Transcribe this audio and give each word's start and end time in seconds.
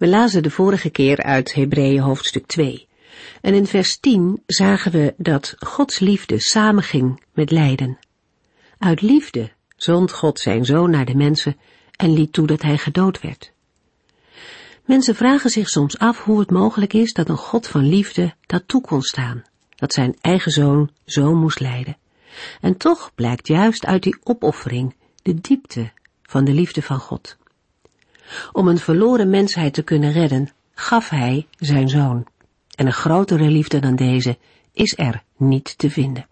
We 0.00 0.08
lazen 0.08 0.42
de 0.42 0.50
vorige 0.50 0.90
keer 0.90 1.22
uit 1.22 1.54
Hebreeën 1.54 2.00
hoofdstuk 2.00 2.46
2. 2.46 2.88
En 3.40 3.54
in 3.54 3.66
vers 3.66 3.98
10 3.98 4.42
zagen 4.46 4.92
we 4.92 5.14
dat 5.16 5.54
Gods 5.58 5.98
liefde 5.98 6.38
samenging 6.38 7.22
met 7.32 7.50
lijden. 7.50 7.98
Uit 8.78 9.00
liefde 9.00 9.50
zond 9.76 10.12
God 10.12 10.38
zijn 10.38 10.64
zoon 10.64 10.90
naar 10.90 11.04
de 11.04 11.14
mensen 11.14 11.56
en 11.96 12.12
liet 12.12 12.32
toe 12.32 12.46
dat 12.46 12.62
hij 12.62 12.78
gedood 12.78 13.20
werd. 13.20 13.52
Mensen 14.84 15.14
vragen 15.14 15.50
zich 15.50 15.68
soms 15.68 15.98
af 15.98 16.24
hoe 16.24 16.40
het 16.40 16.50
mogelijk 16.50 16.92
is 16.92 17.12
dat 17.12 17.28
een 17.28 17.36
God 17.36 17.66
van 17.66 17.88
liefde 17.88 18.34
dat 18.46 18.62
toe 18.66 18.80
kon 18.80 19.02
staan, 19.02 19.42
dat 19.74 19.92
zijn 19.92 20.16
eigen 20.20 20.52
zoon 20.52 20.90
zo 21.04 21.34
moest 21.34 21.60
lijden. 21.60 21.96
En 22.60 22.76
toch 22.76 23.10
blijkt 23.14 23.46
juist 23.46 23.86
uit 23.86 24.02
die 24.02 24.18
opoffering 24.22 24.94
de 25.22 25.34
diepte 25.40 25.92
van 26.22 26.44
de 26.44 26.52
liefde 26.52 26.82
van 26.82 26.98
God. 26.98 27.38
Om 28.52 28.68
een 28.68 28.78
verloren 28.78 29.30
mensheid 29.30 29.74
te 29.74 29.82
kunnen 29.82 30.12
redden, 30.12 30.50
gaf 30.74 31.08
hij 31.08 31.46
zijn 31.58 31.88
zoon. 31.88 32.26
En 32.74 32.86
een 32.86 32.92
grotere 32.92 33.48
liefde 33.48 33.78
dan 33.78 33.96
deze 33.96 34.38
is 34.72 34.98
er 34.98 35.22
niet 35.36 35.78
te 35.78 35.90
vinden. 35.90 36.26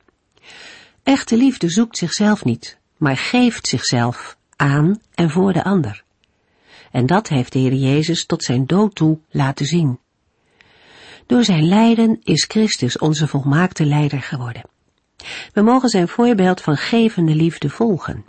Echte 1.02 1.36
liefde 1.36 1.70
zoekt 1.70 1.96
zichzelf 1.96 2.44
niet, 2.44 2.78
maar 2.96 3.16
geeft 3.16 3.66
zichzelf 3.66 4.36
aan 4.56 5.00
en 5.14 5.30
voor 5.30 5.52
de 5.52 5.64
ander. 5.64 6.04
En 6.90 7.06
dat 7.06 7.28
heeft 7.28 7.52
de 7.52 7.58
Heer 7.58 7.74
Jezus 7.74 8.26
tot 8.26 8.42
zijn 8.44 8.66
dood 8.66 8.94
toe 8.94 9.18
laten 9.30 9.66
zien. 9.66 9.98
Door 11.26 11.44
zijn 11.44 11.68
lijden 11.68 12.18
is 12.22 12.44
Christus 12.44 12.98
onze 12.98 13.26
volmaakte 13.26 13.84
leider 13.84 14.22
geworden. 14.22 14.62
We 15.52 15.62
mogen 15.62 15.88
zijn 15.88 16.08
voorbeeld 16.08 16.60
van 16.60 16.76
gevende 16.76 17.34
liefde 17.34 17.70
volgen. 17.70 18.24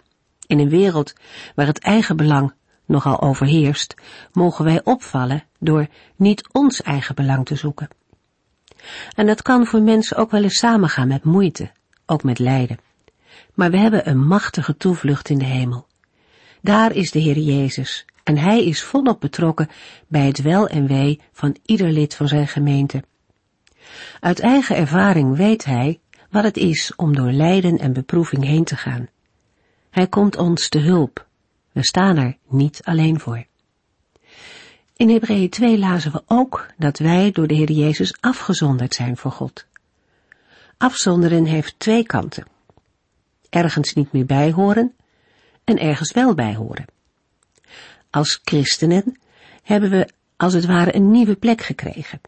In 0.47 0.59
een 0.59 0.69
wereld 0.69 1.13
waar 1.55 1.67
het 1.67 1.79
eigen 1.79 2.17
belang 2.17 2.53
nogal 2.89 3.21
overheerst, 3.21 3.95
mogen 4.31 4.65
wij 4.65 4.81
opvallen 4.83 5.43
door 5.59 5.87
niet 6.15 6.49
ons 6.51 6.81
eigen 6.81 7.15
belang 7.15 7.45
te 7.45 7.55
zoeken. 7.55 7.87
En 9.15 9.25
dat 9.25 9.41
kan 9.41 9.65
voor 9.65 9.81
mensen 9.81 10.17
ook 10.17 10.31
wel 10.31 10.43
eens 10.43 10.57
samengaan 10.57 11.07
met 11.07 11.23
moeite, 11.23 11.71
ook 12.05 12.23
met 12.23 12.39
lijden. 12.39 12.79
Maar 13.53 13.71
we 13.71 13.77
hebben 13.77 14.09
een 14.09 14.25
machtige 14.25 14.77
toevlucht 14.77 15.29
in 15.29 15.37
de 15.37 15.45
hemel. 15.45 15.87
Daar 16.61 16.95
is 16.95 17.11
de 17.11 17.19
Heer 17.19 17.37
Jezus 17.37 18.05
en 18.23 18.37
Hij 18.37 18.65
is 18.65 18.83
volop 18.83 19.19
betrokken 19.19 19.69
bij 20.07 20.25
het 20.25 20.41
wel 20.41 20.67
en 20.67 20.87
wee 20.87 21.21
van 21.31 21.55
ieder 21.65 21.91
lid 21.91 22.15
van 22.15 22.27
zijn 22.27 22.47
gemeente. 22.47 23.03
Uit 24.19 24.39
eigen 24.39 24.75
ervaring 24.75 25.37
weet 25.37 25.65
Hij 25.65 25.99
wat 26.29 26.43
het 26.43 26.57
is 26.57 26.93
om 26.95 27.15
door 27.15 27.31
lijden 27.31 27.77
en 27.77 27.93
beproeving 27.93 28.43
heen 28.43 28.63
te 28.63 28.75
gaan. 28.75 29.07
Hij 29.89 30.07
komt 30.07 30.37
ons 30.37 30.69
te 30.69 30.79
hulp 30.79 31.27
we 31.79 31.85
staan 31.85 32.17
er 32.17 32.37
niet 32.47 32.81
alleen 32.83 33.19
voor. 33.19 33.45
In 34.95 35.09
Hebreeën 35.09 35.49
2 35.49 35.77
lazen 35.77 36.11
we 36.11 36.23
ook 36.27 36.67
dat 36.77 36.99
wij 36.99 37.31
door 37.31 37.47
de 37.47 37.53
Heer 37.53 37.71
Jezus 37.71 38.13
afgezonderd 38.19 38.93
zijn 38.93 39.17
voor 39.17 39.31
God. 39.31 39.65
Afzonderen 40.77 41.45
heeft 41.45 41.79
twee 41.79 42.03
kanten. 42.03 42.45
Ergens 43.49 43.93
niet 43.93 44.11
meer 44.11 44.25
bijhoren 44.25 44.93
en 45.63 45.77
ergens 45.77 46.11
wel 46.11 46.33
bijhoren. 46.33 46.85
Als 48.09 48.39
christenen 48.43 49.19
hebben 49.63 49.89
we 49.89 50.09
als 50.37 50.53
het 50.53 50.65
ware 50.65 50.95
een 50.95 51.11
nieuwe 51.11 51.35
plek 51.35 51.61
gekregen. 51.61 52.21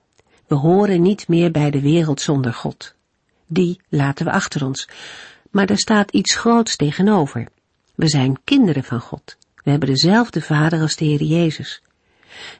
We 0.48 0.56
horen 0.56 1.02
niet 1.02 1.28
meer 1.28 1.52
bij 1.52 1.72
de 1.72 1.82
wereld 1.82 2.22
zonder 2.22 2.54
God. 2.54 2.96
Die 3.48 3.82
laten 3.90 4.26
we 4.26 4.32
achter 4.32 4.66
ons. 4.66 4.90
Maar 5.50 5.70
er 5.70 5.78
staat 5.78 6.12
iets 6.12 6.36
groots 6.36 6.76
tegenover. 6.76 7.48
We 7.96 8.10
zijn 8.10 8.40
kinderen 8.44 8.84
van 8.84 9.00
God. 9.00 9.38
We 9.64 9.70
hebben 9.72 9.90
dezelfde 9.90 10.42
vader 10.42 10.82
als 10.82 10.96
de 10.96 11.06
Heer 11.06 11.24
Jezus. 11.24 11.82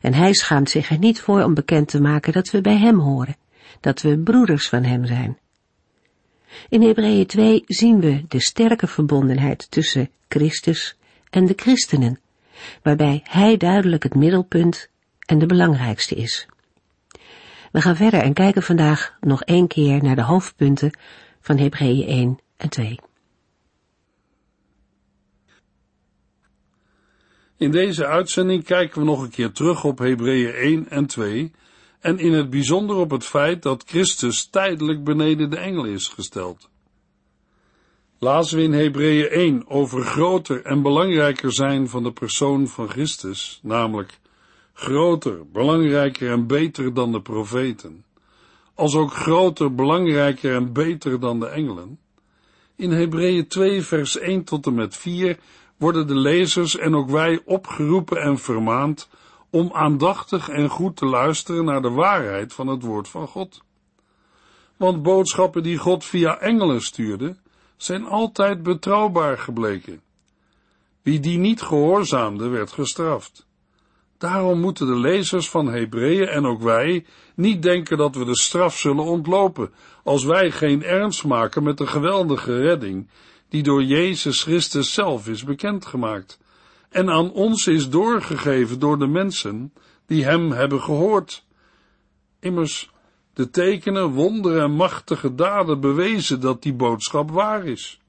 En 0.02 0.14
hij 0.14 0.34
schaamt 0.34 0.70
zich 0.70 0.90
er 0.90 0.98
niet 0.98 1.22
voor 1.22 1.44
om 1.44 1.54
bekend 1.54 1.88
te 1.88 2.02
maken 2.02 2.34
dat 2.34 2.52
we 2.52 2.62
bij 2.62 2.78
hem 2.78 3.00
horen, 3.00 3.36
dat 3.80 4.02
we 4.02 4.20
broeders 4.20 4.70
van 4.70 4.84
hem 4.84 5.06
zijn. 5.06 5.38
In 6.70 6.82
Hebreeën 6.82 7.26
2 7.26 7.64
zien 7.66 8.00
we 8.00 8.26
de 8.28 8.42
sterke 8.42 8.88
verbondenheid 8.88 9.72
tussen 9.72 10.10
Christus 10.28 10.98
en 11.30 11.46
de 11.46 11.54
christenen, 11.56 12.20
waarbij 12.84 13.22
hij 13.24 13.58
duidelijk 13.58 14.04
het 14.04 14.16
middelpunt 14.16 14.90
en 15.26 15.40
de 15.40 15.46
belangrijkste 15.46 16.16
is. 16.16 16.48
We 17.72 17.82
gaan 17.82 17.96
verder 17.96 18.22
en 18.22 18.34
kijken 18.34 18.64
vandaag 18.64 19.18
nog 19.20 19.44
één 19.44 19.68
keer 19.68 20.04
naar 20.04 20.16
de 20.16 20.24
hoofdpunten 20.24 20.98
van 21.42 21.58
Hebreeën 21.58 22.08
1 22.08 22.40
en 22.58 22.70
2. 22.70 23.00
In 27.62 27.72
deze 27.72 28.06
uitzending 28.06 28.64
kijken 28.64 29.00
we 29.00 29.06
nog 29.06 29.22
een 29.22 29.30
keer 29.30 29.52
terug 29.52 29.84
op 29.84 29.98
Hebreeën 29.98 30.54
1 30.54 30.90
en 30.90 31.06
2 31.06 31.52
en 32.00 32.18
in 32.20 32.34
het 32.34 32.50
bijzonder 32.50 32.96
op 32.96 33.12
het 33.12 33.26
feit 33.26 33.62
dat 33.62 33.84
Christus 33.88 34.46
tijdelijk 34.46 35.04
beneden 35.04 35.50
de 35.50 35.58
engelen 35.58 35.92
is 35.92 36.08
gesteld. 36.08 36.70
Lazen 38.20 38.58
we 38.58 38.64
in 38.64 38.74
Hebreeën 38.74 39.30
1 39.30 39.68
over 39.68 40.04
groter 40.04 40.66
en 40.66 40.82
belangrijker 40.82 41.54
zijn 41.54 41.90
van 41.90 42.04
de 42.04 42.12
persoon 42.12 42.68
van 42.68 42.90
Christus, 42.90 43.60
namelijk 43.64 44.20
groter, 44.74 45.52
belangrijker 45.52 46.32
en 46.32 46.48
beter 46.48 46.94
dan 46.94 47.12
de 47.12 47.22
profeten, 47.22 48.06
als 48.76 48.96
ook 48.96 49.14
groter, 49.14 49.76
belangrijker 49.76 50.56
en 50.56 50.74
beter 50.74 51.20
dan 51.20 51.40
de 51.40 51.48
engelen. 51.48 52.00
In 52.76 52.92
Hebreeën 52.92 53.48
2 53.48 53.82
vers 53.82 54.18
1 54.18 54.44
tot 54.44 54.66
en 54.66 54.74
met 54.74 54.98
4 54.98 55.38
worden 55.82 56.08
de 56.08 56.16
lezers 56.16 56.78
en 56.78 56.96
ook 56.96 57.10
wij 57.10 57.42
opgeroepen 57.46 58.22
en 58.22 58.38
vermaand 58.38 59.10
om 59.50 59.70
aandachtig 59.74 60.50
en 60.50 60.70
goed 60.70 60.96
te 60.96 61.06
luisteren 61.06 61.66
naar 61.66 61.82
de 61.82 61.90
waarheid 61.90 62.54
van 62.54 62.68
het 62.68 62.84
woord 62.84 63.08
van 63.08 63.28
God. 63.28 63.62
Want 64.78 65.04
boodschappen 65.04 65.64
die 65.64 65.78
God 65.78 66.06
via 66.06 66.40
engelen 66.40 66.82
stuurde, 66.82 67.36
zijn 67.78 68.06
altijd 68.06 68.64
betrouwbaar 68.64 69.38
gebleken. 69.38 70.02
Wie 71.02 71.20
die 71.20 71.38
niet 71.38 71.62
gehoorzaamde, 71.62 72.48
werd 72.48 72.72
gestraft. 72.72 73.48
Daarom 74.18 74.60
moeten 74.60 74.88
de 74.88 75.00
lezers 75.00 75.50
van 75.50 75.68
Hebreeën 75.68 76.28
en 76.28 76.46
ook 76.46 76.62
wij 76.62 77.06
niet 77.36 77.62
denken 77.62 77.98
dat 77.98 78.16
we 78.16 78.26
de 78.26 78.38
straf 78.38 78.78
zullen 78.78 79.06
ontlopen, 79.06 79.74
als 80.04 80.24
wij 80.24 80.52
geen 80.52 80.84
ernst 80.84 81.24
maken 81.24 81.64
met 81.64 81.78
de 81.78 81.88
geweldige 81.88 82.58
redding 82.58 83.08
die 83.52 83.64
door 83.64 83.84
Jezus 83.84 84.44
Christus 84.44 84.94
zelf 84.94 85.28
is 85.28 85.44
bekendgemaakt 85.44 86.40
en 86.90 87.10
aan 87.10 87.32
ons 87.32 87.68
is 87.68 87.90
doorgegeven 87.90 88.80
door 88.80 89.00
de 89.00 89.08
mensen 89.08 89.74
die 90.06 90.24
hem 90.24 90.52
hebben 90.52 90.82
gehoord. 90.82 91.46
Immers, 92.40 92.92
de 93.34 93.50
tekenen, 93.50 94.10
wonderen 94.10 94.64
en 94.64 94.72
machtige 94.72 95.36
daden 95.36 95.80
bewezen 95.80 96.40
dat 96.40 96.62
die 96.62 96.74
boodschap 96.74 97.32
waar 97.32 97.66
is. 97.66 98.02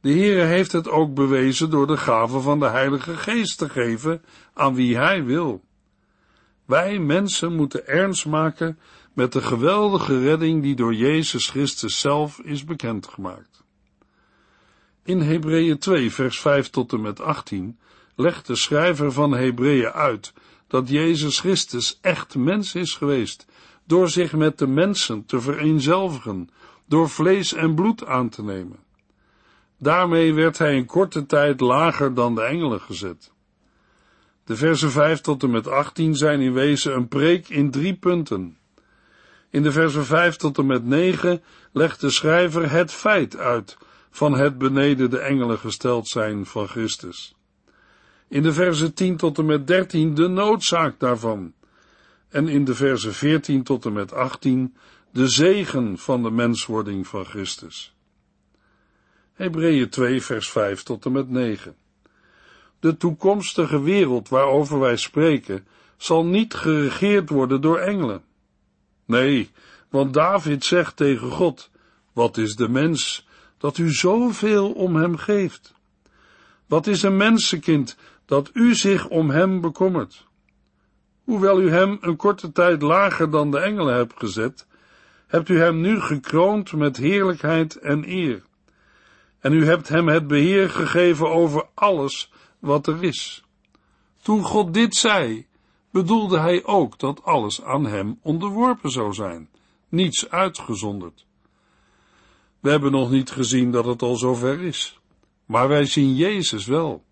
De 0.00 0.10
Heere 0.10 0.42
heeft 0.42 0.72
het 0.72 0.88
ook 0.88 1.14
bewezen 1.14 1.70
door 1.70 1.86
de 1.86 1.96
gave 1.96 2.40
van 2.40 2.60
de 2.60 2.68
Heilige 2.68 3.16
Geest 3.16 3.58
te 3.58 3.68
geven 3.68 4.22
aan 4.54 4.74
wie 4.74 4.96
Hij 4.96 5.24
wil. 5.24 5.64
Wij 6.64 6.98
mensen 6.98 7.54
moeten 7.54 7.86
ernst 7.86 8.26
maken 8.26 8.78
met 9.12 9.32
de 9.32 9.42
geweldige 9.42 10.20
redding 10.20 10.62
die 10.62 10.74
door 10.74 10.94
Jezus 10.94 11.48
Christus 11.48 12.00
zelf 12.00 12.40
is 12.40 12.64
bekendgemaakt. 12.64 13.66
In 15.08 15.20
Hebreeën 15.20 15.78
2, 15.78 16.12
vers 16.12 16.40
5 16.40 16.70
tot 16.70 16.92
en 16.92 17.00
met 17.00 17.20
18 17.20 17.78
legt 18.16 18.46
de 18.46 18.56
schrijver 18.56 19.12
van 19.12 19.32
Hebreeën 19.32 19.92
uit 19.92 20.32
dat 20.66 20.88
Jezus 20.88 21.40
Christus 21.40 21.98
echt 22.00 22.34
mens 22.34 22.74
is 22.74 22.94
geweest, 22.94 23.46
door 23.84 24.08
zich 24.08 24.32
met 24.32 24.58
de 24.58 24.66
mensen 24.66 25.24
te 25.26 25.40
vereenzelvigen, 25.40 26.50
door 26.86 27.08
vlees 27.08 27.54
en 27.54 27.74
bloed 27.74 28.06
aan 28.06 28.28
te 28.28 28.42
nemen. 28.42 28.76
Daarmee 29.78 30.34
werd 30.34 30.58
hij 30.58 30.76
in 30.76 30.86
korte 30.86 31.26
tijd 31.26 31.60
lager 31.60 32.14
dan 32.14 32.34
de 32.34 32.42
engelen 32.42 32.80
gezet. 32.80 33.32
De 34.44 34.56
versen 34.56 34.90
5 34.90 35.20
tot 35.20 35.42
en 35.42 35.50
met 35.50 35.68
18 35.68 36.14
zijn 36.14 36.40
in 36.40 36.52
wezen 36.52 36.94
een 36.94 37.08
preek 37.08 37.48
in 37.48 37.70
drie 37.70 37.94
punten. 37.94 38.58
In 39.50 39.62
de 39.62 39.72
versen 39.72 40.04
5 40.04 40.36
tot 40.36 40.58
en 40.58 40.66
met 40.66 40.84
9 40.84 41.42
legt 41.72 42.00
de 42.00 42.10
schrijver 42.10 42.70
het 42.70 42.92
feit 42.92 43.36
uit 43.36 43.76
van 44.10 44.32
het 44.32 44.58
beneden 44.58 45.10
de 45.10 45.18
engelen 45.18 45.58
gesteld 45.58 46.08
zijn 46.08 46.46
van 46.46 46.68
Christus. 46.68 47.36
In 48.28 48.42
de 48.42 48.52
verse 48.52 48.92
10 48.92 49.16
tot 49.16 49.38
en 49.38 49.46
met 49.46 49.66
13 49.66 50.14
de 50.14 50.28
noodzaak 50.28 50.98
daarvan. 51.00 51.52
en 52.28 52.48
in 52.48 52.64
de 52.64 52.74
versen 52.74 53.14
14 53.14 53.62
tot 53.62 53.84
en 53.84 53.92
met 53.92 54.12
18 54.12 54.76
de 55.12 55.28
zegen 55.28 55.98
van 55.98 56.22
de 56.22 56.30
menswording 56.30 57.06
van 57.06 57.24
Christus. 57.24 57.94
Hebreeën 59.32 59.88
2 59.88 60.22
vers 60.22 60.50
5 60.50 60.82
tot 60.82 61.04
en 61.04 61.12
met 61.12 61.28
9. 61.28 61.76
De 62.80 62.96
toekomstige 62.96 63.82
wereld 63.82 64.28
waarover 64.28 64.78
wij 64.78 64.96
spreken 64.96 65.66
zal 65.96 66.24
niet 66.24 66.54
geregeerd 66.54 67.28
worden 67.28 67.60
door 67.60 67.78
engelen. 67.78 68.22
Nee, 69.04 69.50
want 69.88 70.14
David 70.14 70.64
zegt 70.64 70.96
tegen 70.96 71.30
God, 71.30 71.70
wat 72.12 72.36
is 72.36 72.56
de 72.56 72.68
mens 72.68 73.26
dat 73.58 73.78
u 73.78 73.92
zoveel 73.92 74.72
om 74.72 74.96
hem 74.96 75.16
geeft? 75.16 75.74
Wat 76.66 76.86
is 76.86 77.02
een 77.02 77.16
mensenkind 77.16 77.96
dat 78.24 78.50
u 78.52 78.74
zich 78.74 79.08
om 79.08 79.30
hem 79.30 79.60
bekommert? 79.60 80.26
Hoewel 81.24 81.60
u 81.60 81.70
hem 81.70 81.98
een 82.00 82.16
korte 82.16 82.52
tijd 82.52 82.82
lager 82.82 83.30
dan 83.30 83.50
de 83.50 83.58
engelen 83.58 83.94
hebt 83.94 84.14
gezet, 84.16 84.66
hebt 85.26 85.48
u 85.48 85.58
hem 85.58 85.80
nu 85.80 86.00
gekroond 86.00 86.72
met 86.72 86.96
heerlijkheid 86.96 87.76
en 87.76 88.08
eer. 88.08 88.42
En 89.40 89.52
u 89.52 89.66
hebt 89.66 89.88
hem 89.88 90.08
het 90.08 90.26
beheer 90.26 90.70
gegeven 90.70 91.30
over 91.30 91.66
alles 91.74 92.32
wat 92.58 92.86
er 92.86 93.04
is. 93.04 93.44
Toen 94.22 94.42
God 94.42 94.74
dit 94.74 94.94
zei, 94.94 95.46
bedoelde 95.90 96.38
hij 96.38 96.64
ook 96.64 96.98
dat 96.98 97.24
alles 97.24 97.62
aan 97.62 97.86
hem 97.86 98.18
onderworpen 98.22 98.90
zou 98.90 99.12
zijn, 99.12 99.48
niets 99.88 100.30
uitgezonderd. 100.30 101.26
We 102.60 102.70
hebben 102.70 102.92
nog 102.92 103.10
niet 103.10 103.30
gezien 103.30 103.70
dat 103.70 103.84
het 103.84 104.02
al 104.02 104.16
zover 104.16 104.60
is, 104.60 105.00
maar 105.44 105.68
wij 105.68 105.84
zien 105.84 106.14
Jezus 106.14 106.66
wel. 106.66 107.04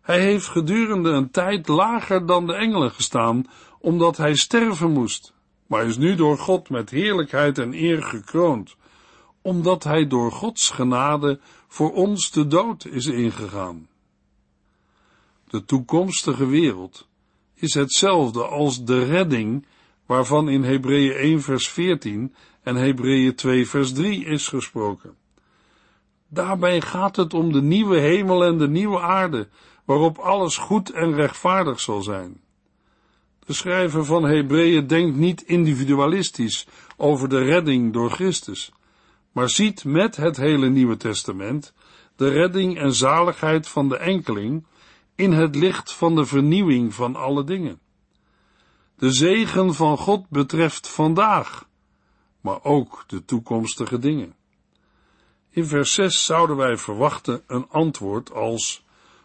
Hij 0.00 0.20
heeft 0.20 0.46
gedurende 0.46 1.10
een 1.10 1.30
tijd 1.30 1.68
lager 1.68 2.26
dan 2.26 2.46
de 2.46 2.54
engelen 2.54 2.90
gestaan, 2.90 3.46
omdat 3.80 4.16
hij 4.16 4.34
sterven 4.34 4.90
moest, 4.90 5.34
maar 5.66 5.86
is 5.86 5.96
nu 5.96 6.14
door 6.14 6.38
God 6.38 6.70
met 6.70 6.90
heerlijkheid 6.90 7.58
en 7.58 7.74
eer 7.74 8.02
gekroond, 8.02 8.76
omdat 9.42 9.84
hij 9.84 10.06
door 10.06 10.32
Gods 10.32 10.70
genade 10.70 11.40
voor 11.68 11.92
ons 11.92 12.30
de 12.30 12.46
dood 12.46 12.84
is 12.84 13.06
ingegaan. 13.06 13.88
De 15.48 15.64
toekomstige 15.64 16.46
wereld 16.46 17.08
is 17.54 17.74
hetzelfde 17.74 18.44
als 18.44 18.84
de 18.84 19.04
redding 19.04 19.66
waarvan 20.06 20.48
in 20.48 20.62
Hebreeën 20.62 21.12
1 21.12 21.42
vers 21.42 21.68
14 21.68 22.34
en 22.62 22.76
Hebreeën 22.76 23.34
2 23.34 23.68
vers 23.68 23.92
3 23.92 24.24
is 24.24 24.48
gesproken. 24.48 25.16
Daarbij 26.28 26.80
gaat 26.80 27.16
het 27.16 27.34
om 27.34 27.52
de 27.52 27.62
nieuwe 27.62 27.98
hemel 27.98 28.44
en 28.44 28.58
de 28.58 28.68
nieuwe 28.68 29.00
aarde, 29.00 29.48
waarop 29.84 30.18
alles 30.18 30.56
goed 30.56 30.90
en 30.90 31.14
rechtvaardig 31.14 31.80
zal 31.80 32.02
zijn. 32.02 32.40
De 33.46 33.52
schrijver 33.52 34.04
van 34.04 34.24
Hebreeën 34.24 34.86
denkt 34.86 35.16
niet 35.16 35.42
individualistisch 35.42 36.66
over 36.96 37.28
de 37.28 37.42
redding 37.42 37.92
door 37.92 38.10
Christus, 38.10 38.72
maar 39.32 39.50
ziet 39.50 39.84
met 39.84 40.16
het 40.16 40.36
hele 40.36 40.68
Nieuwe 40.68 40.96
Testament 40.96 41.72
de 42.16 42.28
redding 42.28 42.78
en 42.78 42.94
zaligheid 42.94 43.68
van 43.68 43.88
de 43.88 43.96
enkeling 43.96 44.66
in 45.14 45.32
het 45.32 45.56
licht 45.56 45.92
van 45.92 46.14
de 46.14 46.26
vernieuwing 46.26 46.94
van 46.94 47.16
alle 47.16 47.44
dingen. 47.44 47.80
De 48.96 49.12
zegen 49.12 49.74
van 49.74 49.96
God 49.96 50.28
betreft 50.28 50.88
vandaag, 50.88 51.68
maar 52.40 52.64
ook 52.64 53.04
de 53.06 53.24
toekomstige 53.24 53.98
dingen. 53.98 54.34
In 55.50 55.66
vers 55.66 55.94
6 55.94 56.24
zouden 56.24 56.56
wij 56.56 56.76
verwachten 56.76 57.42
een 57.46 57.66
antwoord 57.68 58.32
als 58.32 58.84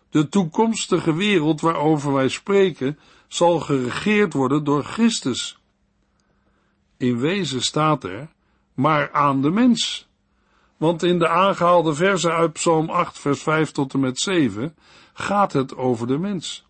de 0.10 0.30
toekomstige 0.30 1.14
wereld 1.14 1.62
waarover 1.62 2.14
wij 2.14 2.28
spreken 2.28 3.00
zal 3.28 3.60
geregeerd 3.60 4.34
worden 4.34 4.64
door 4.64 4.84
Christus. 4.84 5.58
In 6.98 7.20
wezen 7.20 7.62
staat 7.62 8.04
er, 8.04 8.30
maar 8.74 9.12
aan 9.12 9.42
de 9.42 9.50
mens. 9.50 10.08
Want 10.78 11.04
in 11.04 11.20
de 11.20 11.28
aangehaalde 11.28 11.94
versen 11.94 12.34
uit 12.34 12.54
Psalm 12.54 12.90
8, 12.90 13.20
vers 13.20 13.42
5 13.42 13.72
tot 13.72 13.94
en 13.94 14.00
met 14.00 14.20
7 14.20 14.76
gaat 15.14 15.54
het 15.54 15.76
over 15.76 16.08
de 16.08 16.18
mens. 16.18 16.66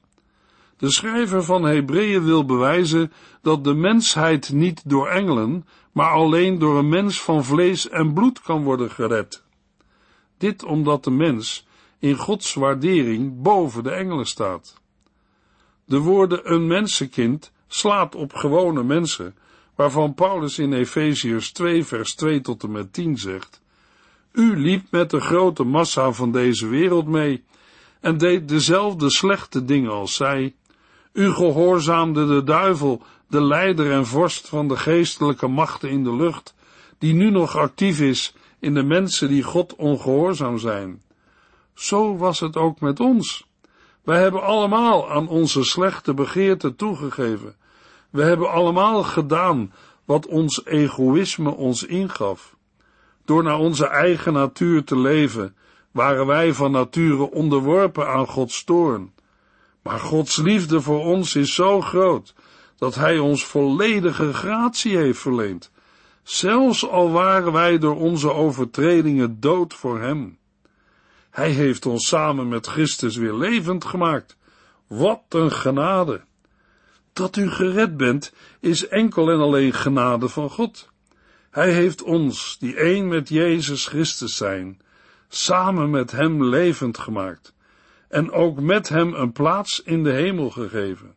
De 0.78 0.92
schrijver 0.92 1.44
van 1.44 1.64
Hebreeën 1.64 2.24
wil 2.24 2.46
bewijzen 2.46 3.12
dat 3.42 3.64
de 3.64 3.74
mensheid 3.74 4.52
niet 4.52 4.90
door 4.90 5.08
engelen, 5.08 5.66
maar 5.92 6.10
alleen 6.10 6.60
door 6.60 6.78
een 6.78 6.90
mens 6.90 7.22
van 7.22 7.44
vlees 7.44 7.90
en 7.90 8.14
bloed 8.14 8.42
kan 8.42 8.64
worden 8.64 8.92
gered. 8.92 9.44
Dit 10.38 10.64
omdat 10.64 11.04
de 11.04 11.12
mens 11.12 11.68
in 12.00 12.16
Gods 12.16 12.54
waardering 12.54 13.42
boven 13.42 13.84
de 13.84 13.92
engelen 13.92 14.26
staat. 14.26 14.82
De 15.86 16.00
woorden 16.00 16.54
een 16.54 16.68
mensenkind 16.68 17.52
slaat 17.68 18.16
op 18.16 18.34
gewone 18.34 18.84
mensen, 18.84 19.36
waarvan 19.76 20.14
Paulus 20.14 20.60
in 20.60 20.74
Efeziërs 20.74 21.52
2 21.52 21.86
vers 21.86 22.16
2 22.16 22.42
tot 22.42 22.64
en 22.64 22.72
met 22.72 22.94
10 22.94 23.18
zegt, 23.18 23.62
U 24.32 24.58
liep 24.58 24.92
met 24.92 25.10
de 25.10 25.20
grote 25.20 25.64
massa 25.64 26.12
van 26.12 26.32
deze 26.32 26.68
wereld 26.68 27.08
mee 27.08 27.44
en 28.00 28.18
deed 28.18 28.50
dezelfde 28.50 29.10
slechte 29.10 29.66
dingen 29.66 29.92
als 29.92 30.16
zij. 30.16 30.56
U 31.16 31.32
gehoorzaamde 31.32 32.26
de 32.26 32.44
duivel, 32.44 33.02
de 33.28 33.42
leider 33.42 33.92
en 33.92 34.06
vorst 34.06 34.48
van 34.48 34.68
de 34.68 34.78
geestelijke 34.78 35.48
machten 35.48 35.90
in 35.90 36.04
de 36.04 36.16
lucht, 36.16 36.56
die 36.98 37.14
nu 37.14 37.30
nog 37.30 37.58
actief 37.58 38.00
is 38.00 38.36
in 38.60 38.74
de 38.74 38.84
mensen 38.84 39.28
die 39.28 39.44
God 39.44 39.76
ongehoorzaam 39.76 40.58
zijn. 40.58 41.02
Zo 41.74 42.18
was 42.18 42.40
het 42.40 42.58
ook 42.58 42.80
met 42.80 43.00
ons. 43.00 43.48
Wij 44.04 44.22
hebben 44.22 44.42
allemaal 44.42 45.12
aan 45.12 45.28
onze 45.28 45.64
slechte 45.64 46.14
begeerten 46.14 46.76
toegegeven. 46.76 47.56
We 48.10 48.24
hebben 48.24 48.52
allemaal 48.52 49.04
gedaan 49.04 49.74
wat 50.06 50.28
ons 50.28 50.66
egoïsme 50.66 51.50
ons 51.50 51.84
ingaf. 51.84 52.56
Door 53.26 53.44
naar 53.44 53.60
onze 53.60 53.88
eigen 53.88 54.34
natuur 54.34 54.84
te 54.84 54.98
leven, 54.98 55.56
waren 55.92 56.26
wij 56.26 56.54
van 56.54 56.72
nature 56.72 57.32
onderworpen 57.32 58.08
aan 58.08 58.28
Gods 58.28 58.64
toorn. 58.64 59.14
Maar 59.86 60.00
Gods 60.00 60.38
liefde 60.38 60.82
voor 60.82 61.04
ons 61.04 61.36
is 61.36 61.54
zo 61.54 61.82
groot, 61.82 62.34
dat 62.78 62.96
Hij 62.96 63.18
ons 63.18 63.46
volledige 63.46 64.34
gratie 64.34 64.98
heeft 64.98 65.20
verleend, 65.20 65.72
zelfs 66.24 66.88
al 66.88 67.12
waren 67.12 67.52
wij 67.52 67.78
door 67.78 67.96
onze 67.96 68.32
overtredingen 68.32 69.40
dood 69.40 69.74
voor 69.74 70.02
Hem. 70.02 70.38
Hij 71.30 71.50
heeft 71.50 71.86
ons 71.86 72.08
samen 72.08 72.48
met 72.48 72.68
Christus 72.68 73.16
weer 73.16 73.34
levend 73.34 73.86
gemaakt. 73.86 74.38
Wat 74.88 75.24
een 75.30 75.52
genade! 75.52 76.22
Dat 77.14 77.36
u 77.36 77.50
gered 77.50 77.98
bent, 77.98 78.34
is 78.60 78.88
enkel 78.88 79.32
en 79.32 79.40
alleen 79.40 79.74
genade 79.74 80.30
van 80.30 80.50
God. 80.50 80.90
Hij 81.52 81.72
heeft 81.72 82.04
ons, 82.04 82.58
die 82.60 82.76
één 82.76 83.08
met 83.08 83.30
Jezus 83.30 83.88
Christus 83.88 84.36
zijn, 84.36 84.82
samen 85.28 85.90
met 85.90 86.12
Hem 86.12 86.44
levend 86.44 86.98
gemaakt 86.98 87.55
en 88.16 88.32
ook 88.32 88.60
met 88.60 88.90
Hem 88.90 89.14
een 89.14 89.32
plaats 89.32 89.82
in 89.84 90.04
de 90.04 90.12
hemel 90.12 90.50
gegeven. 90.50 91.16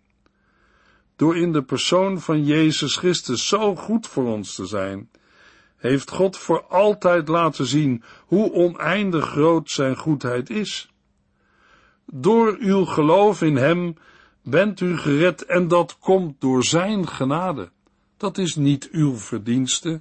Door 1.16 1.36
in 1.36 1.52
de 1.52 1.62
persoon 1.62 2.20
van 2.20 2.44
Jezus 2.44 2.96
Christus 2.96 3.48
zo 3.48 3.76
goed 3.76 4.06
voor 4.06 4.24
ons 4.24 4.54
te 4.54 4.66
zijn, 4.66 5.10
heeft 5.76 6.10
God 6.10 6.36
voor 6.36 6.62
altijd 6.62 7.28
laten 7.28 7.66
zien 7.66 8.02
hoe 8.26 8.52
oneindig 8.52 9.28
groot 9.28 9.70
Zijn 9.70 9.96
goedheid 9.96 10.50
is. 10.50 10.92
Door 12.06 12.56
uw 12.60 12.84
geloof 12.84 13.42
in 13.42 13.56
Hem 13.56 13.96
bent 14.42 14.80
u 14.80 14.96
gered 14.96 15.44
en 15.44 15.68
dat 15.68 15.98
komt 15.98 16.40
door 16.40 16.64
Zijn 16.64 17.08
genade. 17.08 17.70
Dat 18.16 18.38
is 18.38 18.54
niet 18.54 18.88
uw 18.90 19.16
verdienste, 19.16 20.00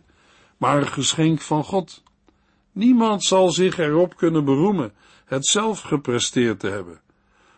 maar 0.58 0.78
een 0.78 0.88
geschenk 0.88 1.42
van 1.42 1.64
God. 1.64 2.04
Niemand 2.72 3.24
zal 3.24 3.52
zich 3.52 3.78
erop 3.78 4.16
kunnen 4.16 4.46
beroemen 4.46 4.94
het 5.28 5.48
zelf 5.48 5.82
gepresteerd 5.82 6.60
te 6.60 6.68
hebben. 6.68 7.02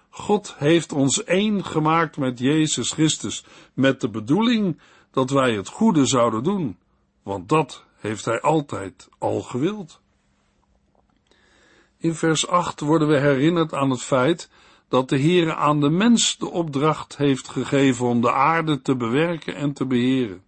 God 0.10 0.56
heeft 0.58 0.92
ons 0.92 1.24
één 1.24 1.66
gemaakt 1.66 2.18
met 2.18 2.40
Jezus 2.40 2.92
Christus, 2.92 3.44
met 3.74 4.02
de 4.02 4.10
bedoeling 4.10 4.80
dat 5.12 5.30
wij 5.30 5.54
het 5.54 5.68
goede 5.68 6.06
zouden 6.06 6.44
doen, 6.44 6.78
want 7.24 7.50
dat 7.50 7.84
heeft 8.00 8.26
Hij 8.26 8.42
altijd 8.42 9.10
al 9.18 9.42
gewild. 9.42 10.02
In 11.98 12.16
vers 12.16 12.48
8 12.48 12.80
worden 12.80 13.08
we 13.08 13.18
herinnerd 13.18 13.74
aan 13.74 13.90
het 13.90 14.02
feit 14.02 14.50
dat 14.88 15.10
de 15.10 15.20
Heere 15.20 15.56
aan 15.56 15.80
de 15.80 15.90
mens 15.90 16.38
de 16.38 16.50
opdracht 16.50 17.18
heeft 17.18 17.48
gegeven 17.48 18.06
om 18.06 18.22
de 18.22 18.32
aarde 18.32 18.82
te 18.82 18.96
bewerken 18.96 19.56
en 19.56 19.74
te 19.74 19.86
beheren. 19.86 20.44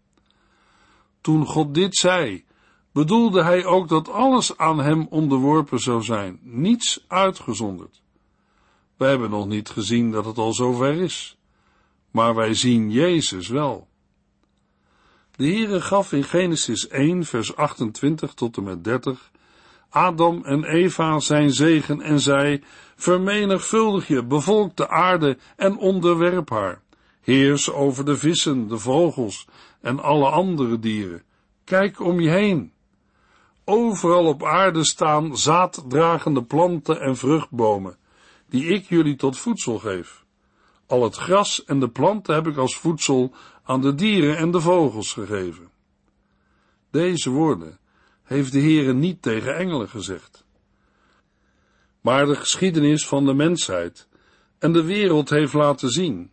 Toen 1.22 1.46
God 1.46 1.74
dit 1.74 1.96
zei, 1.96 2.46
bedoelde 2.92 3.44
hij 3.44 3.66
ook 3.66 3.88
dat 3.88 4.10
alles 4.10 4.58
aan 4.58 4.80
hem 4.80 5.08
onderworpen 5.10 5.80
zou 5.80 6.04
zijn, 6.04 6.40
niets 6.42 7.06
uitgezonderd. 7.08 8.02
Wij 8.98 9.10
hebben 9.10 9.30
nog 9.30 9.48
niet 9.48 9.70
gezien 9.70 10.12
dat 10.12 10.26
het 10.26 10.38
al 10.38 10.54
zover 10.54 10.94
is, 10.94 11.38
maar 12.12 12.36
wij 12.36 12.54
zien 12.54 12.92
Jezus 12.92 13.48
wel. 13.48 13.88
De 15.36 15.46
Heere 15.46 15.82
gaf 15.82 16.12
in 16.12 16.24
Genesis 16.24 16.88
1, 16.88 17.26
vers 17.26 17.56
28 17.56 18.34
tot 18.34 18.58
en 18.58 18.64
met 18.64 18.84
30 18.84 19.32
Adam 19.90 20.46
en 20.46 20.64
Eva 20.64 21.20
zijn 21.20 21.52
zegen 21.52 22.02
en 22.02 22.20
zei, 22.20 22.64
vermenigvuldig 22.96 24.08
je, 24.08 24.26
bevolk 24.26 24.76
de 24.76 24.90
aarde 24.90 25.38
en 25.56 25.78
onderwerp 25.78 26.50
haar. 26.50 26.82
Heers 27.22 27.72
over 27.72 28.06
de 28.06 28.18
vissen, 28.18 28.68
de 28.68 28.78
vogels 28.78 29.48
en 29.82 30.00
alle 30.00 30.30
andere 30.30 30.80
dieren. 30.80 31.24
Kijk 31.64 32.00
om 32.00 32.20
je 32.20 32.30
heen. 32.30 32.72
Overal 33.66 34.26
op 34.26 34.44
aarde 34.44 34.84
staan 34.84 35.38
zaaddragende 35.38 36.44
planten 36.44 37.02
en 37.02 37.18
vruchtbomen, 37.18 37.98
die 38.50 38.66
ik 38.66 38.86
jullie 38.86 39.16
tot 39.16 39.38
voedsel 39.38 39.80
geef. 39.80 40.26
Al 40.88 41.04
het 41.04 41.16
gras 41.16 41.64
en 41.64 41.80
de 41.80 41.90
planten 41.90 42.36
heb 42.36 42.48
ik 42.48 42.58
als 42.58 42.78
voedsel 42.78 43.34
aan 43.64 43.82
de 43.82 43.96
dieren 43.96 44.38
en 44.38 44.52
de 44.52 44.62
vogels 44.62 45.14
gegeven. 45.14 45.70
Deze 46.92 47.30
woorden 47.30 47.80
heeft 48.24 48.52
de 48.52 48.60
Heere 48.60 48.94
niet 48.94 49.22
tegen 49.22 49.58
engelen 49.58 49.90
gezegd. 49.90 50.46
Maar 52.02 52.26
de 52.26 52.36
geschiedenis 52.36 53.08
van 53.08 53.26
de 53.26 53.34
mensheid 53.34 54.08
en 54.60 54.74
de 54.74 54.84
wereld 54.84 55.30
heeft 55.30 55.54
laten 55.54 55.90
zien 55.90 56.32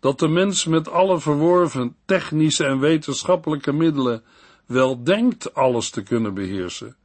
dat 0.00 0.18
de 0.18 0.28
mens 0.28 0.64
met 0.64 0.88
alle 0.88 1.20
verworven 1.20 1.96
technische 2.04 2.64
en 2.64 2.78
wetenschappelijke 2.78 3.72
middelen 3.72 4.22
wel 4.68 5.02
denkt 5.02 5.54
alles 5.54 5.90
te 5.90 6.02
kunnen 6.02 6.34
beheersen, 6.34 6.96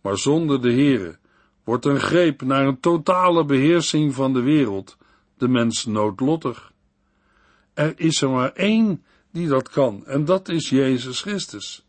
maar 0.00 0.18
zonder 0.18 0.62
de 0.62 0.72
Heere 0.72 1.18
wordt 1.64 1.84
een 1.84 2.00
greep 2.00 2.42
naar 2.42 2.66
een 2.66 2.80
totale 2.80 3.44
beheersing 3.44 4.14
van 4.14 4.32
de 4.32 4.40
wereld 4.40 4.96
de 5.38 5.48
mens 5.48 5.84
noodlottig. 5.84 6.72
Er 7.74 7.92
is 7.96 8.22
er 8.22 8.30
maar 8.30 8.52
één 8.52 9.04
die 9.30 9.48
dat 9.48 9.68
kan, 9.68 10.06
en 10.06 10.24
dat 10.24 10.48
is 10.48 10.68
Jezus 10.68 11.20
Christus. 11.20 11.86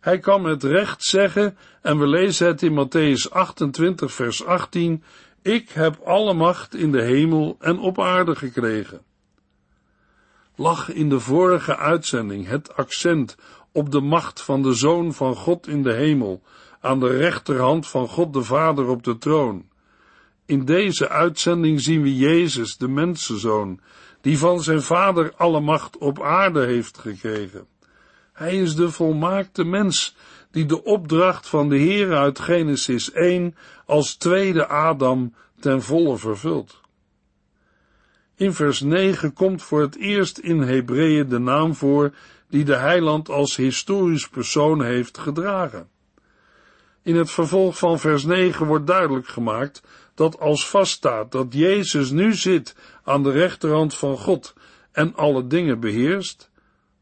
Hij 0.00 0.18
kan 0.18 0.42
met 0.42 0.64
recht 0.64 1.02
zeggen, 1.02 1.56
en 1.82 1.98
we 1.98 2.06
lezen 2.06 2.46
het 2.46 2.62
in 2.62 2.86
Matthäus 2.86 3.32
28, 3.32 4.12
vers 4.12 4.44
18, 4.44 5.02
ik 5.42 5.68
heb 5.68 6.00
alle 6.04 6.34
macht 6.34 6.74
in 6.74 6.92
de 6.92 7.02
hemel 7.02 7.56
en 7.60 7.78
op 7.78 8.00
aarde 8.00 8.36
gekregen. 8.36 9.00
Lag 10.56 10.92
in 10.92 11.08
de 11.08 11.20
vorige 11.20 11.76
uitzending 11.76 12.46
het 12.46 12.76
accent 12.76 13.36
op 13.76 13.90
de 13.90 14.00
macht 14.00 14.40
van 14.40 14.62
de 14.62 14.74
Zoon 14.74 15.14
van 15.14 15.34
God 15.34 15.66
in 15.66 15.82
de 15.82 15.92
hemel, 15.92 16.42
aan 16.80 17.00
de 17.00 17.16
rechterhand 17.16 17.86
van 17.86 18.08
God 18.08 18.32
de 18.32 18.42
Vader 18.42 18.88
op 18.88 19.02
de 19.04 19.18
troon. 19.18 19.64
In 20.46 20.64
deze 20.64 21.08
uitzending 21.08 21.80
zien 21.80 22.02
we 22.02 22.16
Jezus, 22.16 22.76
de 22.76 22.88
mensenzoon, 22.88 23.80
die 24.20 24.38
van 24.38 24.62
zijn 24.62 24.82
Vader 24.82 25.32
alle 25.36 25.60
macht 25.60 25.98
op 25.98 26.22
aarde 26.22 26.64
heeft 26.64 26.98
gekregen. 26.98 27.66
Hij 28.32 28.56
is 28.56 28.74
de 28.74 28.90
volmaakte 28.90 29.64
mens, 29.64 30.16
die 30.50 30.66
de 30.66 30.84
opdracht 30.84 31.48
van 31.48 31.68
de 31.68 31.76
Heer 31.76 32.14
uit 32.14 32.38
Genesis 32.38 33.12
1 33.12 33.56
als 33.86 34.14
tweede 34.14 34.66
Adam 34.66 35.34
ten 35.60 35.82
volle 35.82 36.16
vervult. 36.16 36.80
In 38.36 38.52
vers 38.52 38.80
9 38.80 39.32
komt 39.32 39.62
voor 39.62 39.80
het 39.80 39.96
eerst 39.96 40.38
in 40.38 40.60
Hebreeën 40.60 41.28
de 41.28 41.38
naam 41.38 41.74
voor 41.74 42.14
die 42.48 42.64
de 42.64 42.76
heiland 42.76 43.28
als 43.28 43.56
historisch 43.56 44.28
persoon 44.28 44.84
heeft 44.84 45.18
gedragen. 45.18 45.88
In 47.02 47.16
het 47.16 47.30
vervolg 47.30 47.78
van 47.78 47.98
vers 47.98 48.24
9 48.24 48.66
wordt 48.66 48.86
duidelijk 48.86 49.28
gemaakt 49.28 49.82
dat 50.14 50.38
als 50.38 50.68
vaststaat 50.68 51.32
dat 51.32 51.46
Jezus 51.54 52.10
nu 52.10 52.34
zit 52.34 52.74
aan 53.04 53.22
de 53.22 53.30
rechterhand 53.30 53.94
van 53.94 54.18
God 54.18 54.54
en 54.92 55.14
alle 55.14 55.46
dingen 55.46 55.80
beheerst, 55.80 56.50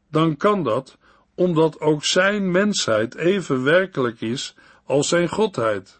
dan 0.09 0.37
kan 0.37 0.63
dat 0.63 0.97
omdat 1.33 1.79
ook 1.79 2.03
zijn 2.03 2.51
mensheid 2.51 3.15
even 3.15 3.63
werkelijk 3.63 4.21
is 4.21 4.55
als 4.85 5.07
zijn 5.07 5.29
godheid. 5.29 5.99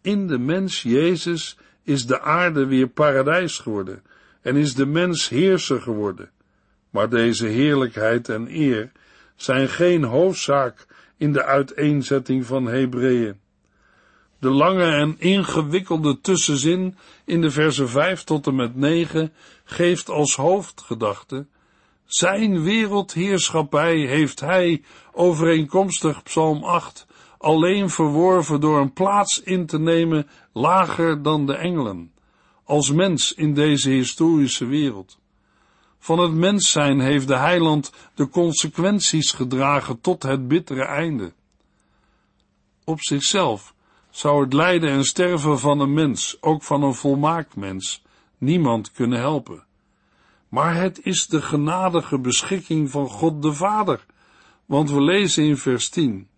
In 0.00 0.26
de 0.26 0.38
mens 0.38 0.82
Jezus 0.82 1.58
is 1.84 2.06
de 2.06 2.20
aarde 2.20 2.66
weer 2.66 2.88
paradijs 2.88 3.58
geworden 3.58 4.02
en 4.42 4.56
is 4.56 4.74
de 4.74 4.86
mens 4.86 5.28
heerser 5.28 5.80
geworden. 5.80 6.30
Maar 6.90 7.08
deze 7.08 7.46
heerlijkheid 7.46 8.28
en 8.28 8.46
eer 8.48 8.92
zijn 9.36 9.68
geen 9.68 10.04
hoofdzaak 10.04 10.86
in 11.16 11.32
de 11.32 11.44
uiteenzetting 11.44 12.46
van 12.46 12.66
Hebreeën. 12.66 13.40
De 14.38 14.50
lange 14.50 14.84
en 14.84 15.14
ingewikkelde 15.18 16.20
tussenzin 16.20 16.96
in 17.24 17.40
de 17.40 17.50
versen 17.50 17.88
5 17.88 18.22
tot 18.24 18.46
en 18.46 18.54
met 18.54 18.74
9 18.74 19.32
geeft 19.64 20.08
als 20.08 20.36
hoofdgedachte 20.36 21.46
zijn 22.06 22.62
wereldheerschappij 22.62 23.96
heeft 23.96 24.40
hij, 24.40 24.82
overeenkomstig 25.12 26.22
Psalm 26.22 26.64
8, 26.64 27.06
alleen 27.44 27.90
verworven 27.90 28.60
door 28.60 28.80
een 28.80 28.92
plaats 28.92 29.42
in 29.42 29.66
te 29.66 29.78
nemen 29.78 30.28
lager 30.52 31.22
dan 31.22 31.46
de 31.46 31.54
engelen, 31.54 32.12
als 32.64 32.92
mens 32.92 33.32
in 33.32 33.54
deze 33.54 33.90
historische 33.90 34.66
wereld. 34.66 35.18
Van 35.98 36.18
het 36.18 36.32
mens 36.32 36.70
zijn 36.70 37.00
heeft 37.00 37.28
de 37.28 37.36
heiland 37.36 37.92
de 38.14 38.28
consequenties 38.28 39.30
gedragen 39.30 40.00
tot 40.00 40.22
het 40.22 40.48
bittere 40.48 40.84
einde. 40.84 41.32
Op 42.84 43.00
zichzelf 43.00 43.74
zou 44.10 44.44
het 44.44 44.52
lijden 44.52 44.90
en 44.90 45.04
sterven 45.04 45.58
van 45.58 45.80
een 45.80 45.94
mens, 45.94 46.36
ook 46.40 46.62
van 46.62 46.82
een 46.82 46.94
volmaakt 46.94 47.56
mens, 47.56 48.02
niemand 48.38 48.92
kunnen 48.92 49.18
helpen. 49.18 49.64
Maar 50.48 50.74
het 50.74 51.00
is 51.02 51.26
de 51.26 51.42
genadige 51.42 52.18
beschikking 52.18 52.90
van 52.90 53.08
God 53.08 53.42
de 53.42 53.52
Vader, 53.52 54.06
want 54.66 54.90
we 54.90 55.02
lezen 55.02 55.44
in 55.44 55.56
vers 55.56 55.88
10. 55.88 56.28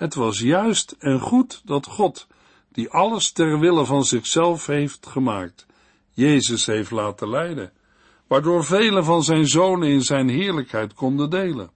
Het 0.00 0.14
was 0.14 0.38
juist 0.38 0.96
en 0.98 1.20
goed 1.20 1.62
dat 1.64 1.86
God, 1.86 2.26
die 2.72 2.90
alles 2.90 3.32
ter 3.32 3.58
wille 3.58 3.84
van 3.84 4.04
zichzelf 4.04 4.66
heeft 4.66 5.06
gemaakt, 5.06 5.66
Jezus 6.10 6.66
heeft 6.66 6.90
laten 6.90 7.28
lijden, 7.28 7.72
waardoor 8.26 8.64
vele 8.64 9.02
van 9.02 9.22
zijn 9.22 9.46
zonen 9.46 9.88
in 9.88 10.02
zijn 10.02 10.28
heerlijkheid 10.28 10.94
konden 10.94 11.30
delen. 11.30 11.70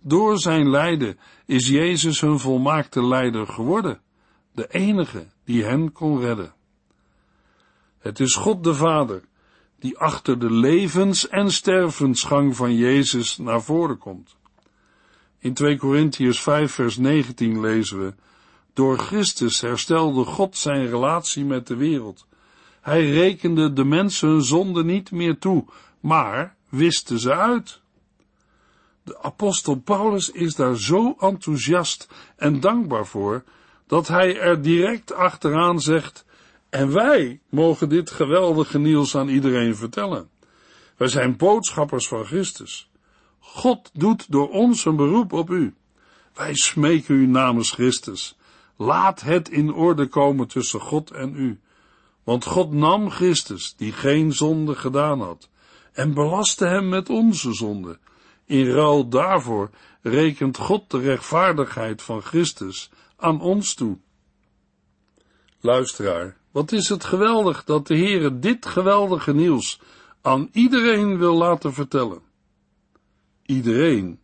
Door 0.00 0.38
zijn 0.38 0.70
lijden 0.70 1.18
is 1.44 1.68
Jezus 1.68 2.20
hun 2.20 2.38
volmaakte 2.38 3.06
leider 3.06 3.46
geworden, 3.46 4.00
de 4.52 4.66
enige 4.68 5.26
die 5.44 5.64
hen 5.64 5.92
kon 5.92 6.20
redden. 6.20 6.54
Het 7.98 8.20
is 8.20 8.34
God 8.34 8.64
de 8.64 8.74
Vader 8.74 9.22
die 9.78 9.98
achter 9.98 10.38
de 10.38 10.50
levens- 10.50 11.28
en 11.28 11.52
stervensgang 11.52 12.56
van 12.56 12.74
Jezus 12.74 13.36
naar 13.36 13.62
voren 13.62 13.98
komt. 13.98 14.36
In 15.46 15.54
2 15.54 15.76
Korintiërs 15.76 16.40
5 16.40 16.72
vers 16.72 16.96
19 16.96 17.60
lezen 17.60 17.98
we, 17.98 18.14
door 18.72 18.98
Christus 18.98 19.60
herstelde 19.60 20.24
God 20.24 20.56
zijn 20.56 20.88
relatie 20.88 21.44
met 21.44 21.66
de 21.66 21.76
wereld. 21.76 22.26
Hij 22.80 23.10
rekende 23.10 23.72
de 23.72 23.84
mensen 23.84 24.28
hun 24.28 24.42
zonde 24.42 24.84
niet 24.84 25.10
meer 25.10 25.38
toe, 25.38 25.64
maar 26.00 26.56
wiste 26.68 27.18
ze 27.18 27.34
uit. 27.34 27.80
De 29.02 29.22
apostel 29.22 29.74
Paulus 29.74 30.30
is 30.30 30.54
daar 30.54 30.76
zo 30.76 31.16
enthousiast 31.20 32.08
en 32.36 32.60
dankbaar 32.60 33.06
voor, 33.06 33.44
dat 33.86 34.08
hij 34.08 34.40
er 34.40 34.62
direct 34.62 35.12
achteraan 35.12 35.80
zegt, 35.80 36.24
en 36.68 36.92
wij 36.92 37.40
mogen 37.48 37.88
dit 37.88 38.10
geweldige 38.10 38.78
nieuws 38.78 39.16
aan 39.16 39.28
iedereen 39.28 39.76
vertellen. 39.76 40.28
Wij 40.96 41.08
zijn 41.08 41.36
boodschappers 41.36 42.08
van 42.08 42.24
Christus. 42.24 42.88
God 43.46 43.90
doet 43.92 44.30
door 44.30 44.50
ons 44.50 44.84
een 44.84 44.96
beroep 44.96 45.32
op 45.32 45.50
u. 45.50 45.74
Wij 46.34 46.54
smeken 46.54 47.14
u 47.14 47.26
namens 47.26 47.70
Christus. 47.70 48.36
Laat 48.76 49.20
het 49.20 49.48
in 49.48 49.74
orde 49.74 50.06
komen 50.06 50.48
tussen 50.48 50.80
God 50.80 51.10
en 51.10 51.34
u. 51.36 51.60
Want 52.24 52.44
God 52.44 52.72
nam 52.72 53.10
Christus, 53.10 53.74
die 53.76 53.92
geen 53.92 54.32
zonde 54.32 54.74
gedaan 54.74 55.20
had, 55.20 55.48
en 55.92 56.14
belastte 56.14 56.66
hem 56.66 56.88
met 56.88 57.08
onze 57.08 57.54
zonde. 57.54 57.98
In 58.44 58.66
ruil 58.66 59.08
daarvoor 59.08 59.70
rekent 60.02 60.56
God 60.56 60.90
de 60.90 60.98
rechtvaardigheid 60.98 62.02
van 62.02 62.22
Christus 62.22 62.90
aan 63.16 63.40
ons 63.40 63.74
toe. 63.74 63.98
Luisteraar, 65.60 66.36
wat 66.50 66.72
is 66.72 66.88
het 66.88 67.04
geweldig 67.04 67.64
dat 67.64 67.86
de 67.86 67.96
Heere 67.96 68.38
dit 68.38 68.66
geweldige 68.66 69.34
nieuws 69.34 69.80
aan 70.22 70.48
iedereen 70.52 71.18
wil 71.18 71.34
laten 71.34 71.72
vertellen. 71.72 72.25
Iedereen 73.46 74.20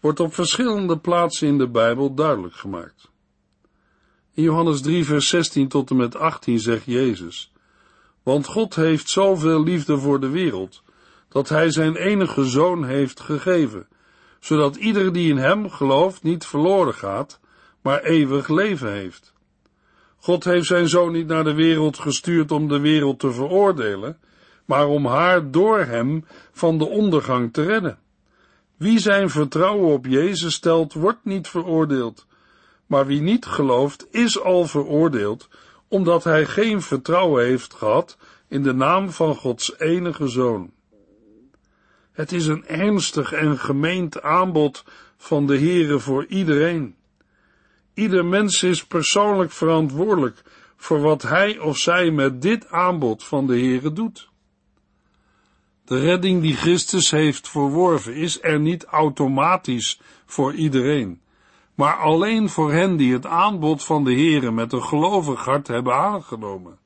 wordt 0.00 0.20
op 0.20 0.34
verschillende 0.34 0.98
plaatsen 0.98 1.48
in 1.48 1.58
de 1.58 1.68
Bijbel 1.68 2.14
duidelijk 2.14 2.54
gemaakt. 2.54 3.10
In 4.34 4.42
Johannes 4.42 4.80
3 4.80 5.04
vers 5.04 5.28
16 5.28 5.68
tot 5.68 5.90
en 5.90 5.96
met 5.96 6.16
18 6.16 6.58
zegt 6.58 6.84
Jezus, 6.84 7.52
want 8.22 8.46
God 8.46 8.74
heeft 8.74 9.08
zoveel 9.08 9.62
liefde 9.62 9.98
voor 9.98 10.20
de 10.20 10.28
wereld, 10.28 10.82
dat 11.28 11.48
Hij 11.48 11.70
zijn 11.70 11.96
enige 11.96 12.44
Zoon 12.44 12.84
heeft 12.84 13.20
gegeven, 13.20 13.88
zodat 14.40 14.76
ieder 14.76 15.12
die 15.12 15.30
in 15.30 15.36
Hem 15.36 15.70
gelooft 15.70 16.22
niet 16.22 16.46
verloren 16.46 16.94
gaat, 16.94 17.40
maar 17.82 18.02
eeuwig 18.02 18.48
leven 18.48 18.92
heeft. 18.92 19.32
God 20.16 20.44
heeft 20.44 20.66
zijn 20.66 20.88
zoon 20.88 21.12
niet 21.12 21.26
naar 21.26 21.44
de 21.44 21.54
wereld 21.54 21.98
gestuurd 21.98 22.52
om 22.52 22.68
de 22.68 22.80
wereld 22.80 23.18
te 23.18 23.32
veroordelen, 23.32 24.18
maar 24.64 24.86
om 24.86 25.06
haar 25.06 25.50
door 25.50 25.78
hem 25.78 26.24
van 26.52 26.78
de 26.78 26.86
ondergang 26.86 27.52
te 27.52 27.62
redden. 27.62 27.98
Wie 28.76 28.98
zijn 28.98 29.30
vertrouwen 29.30 29.92
op 29.92 30.06
Jezus 30.06 30.54
stelt, 30.54 30.92
wordt 30.92 31.24
niet 31.24 31.48
veroordeeld, 31.48 32.26
maar 32.86 33.06
wie 33.06 33.20
niet 33.20 33.46
gelooft, 33.46 34.06
is 34.10 34.40
al 34.40 34.66
veroordeeld, 34.66 35.48
omdat 35.88 36.24
hij 36.24 36.46
geen 36.46 36.82
vertrouwen 36.82 37.44
heeft 37.44 37.74
gehad 37.74 38.16
in 38.48 38.62
de 38.62 38.74
naam 38.74 39.10
van 39.10 39.34
Gods 39.34 39.78
enige 39.78 40.28
zoon. 40.28 40.72
Het 42.12 42.32
is 42.32 42.46
een 42.46 42.66
ernstig 42.66 43.32
en 43.32 43.58
gemeend 43.58 44.22
aanbod 44.22 44.84
van 45.16 45.46
de 45.46 45.58
Heere 45.58 45.98
voor 45.98 46.26
iedereen. 46.26 46.94
Ieder 47.94 48.24
mens 48.24 48.62
is 48.62 48.84
persoonlijk 48.84 49.50
verantwoordelijk 49.50 50.42
voor 50.76 51.00
wat 51.00 51.22
hij 51.22 51.58
of 51.58 51.76
zij 51.76 52.10
met 52.10 52.42
dit 52.42 52.68
aanbod 52.68 53.24
van 53.24 53.46
de 53.46 53.58
Heere 53.58 53.92
doet. 53.92 54.28
De 55.84 56.00
redding 56.00 56.42
die 56.42 56.54
Christus 56.54 57.10
heeft 57.10 57.48
verworven 57.48 58.14
is 58.14 58.42
er 58.42 58.60
niet 58.60 58.84
automatisch 58.84 60.00
voor 60.26 60.54
iedereen, 60.54 61.20
maar 61.74 61.96
alleen 61.96 62.48
voor 62.48 62.72
hen 62.72 62.96
die 62.96 63.12
het 63.12 63.26
aanbod 63.26 63.84
van 63.84 64.04
de 64.04 64.12
Heere 64.12 64.50
met 64.50 64.72
een 64.72 64.82
gelovig 64.82 65.44
hart 65.44 65.66
hebben 65.66 65.94
aangenomen. 65.94 66.78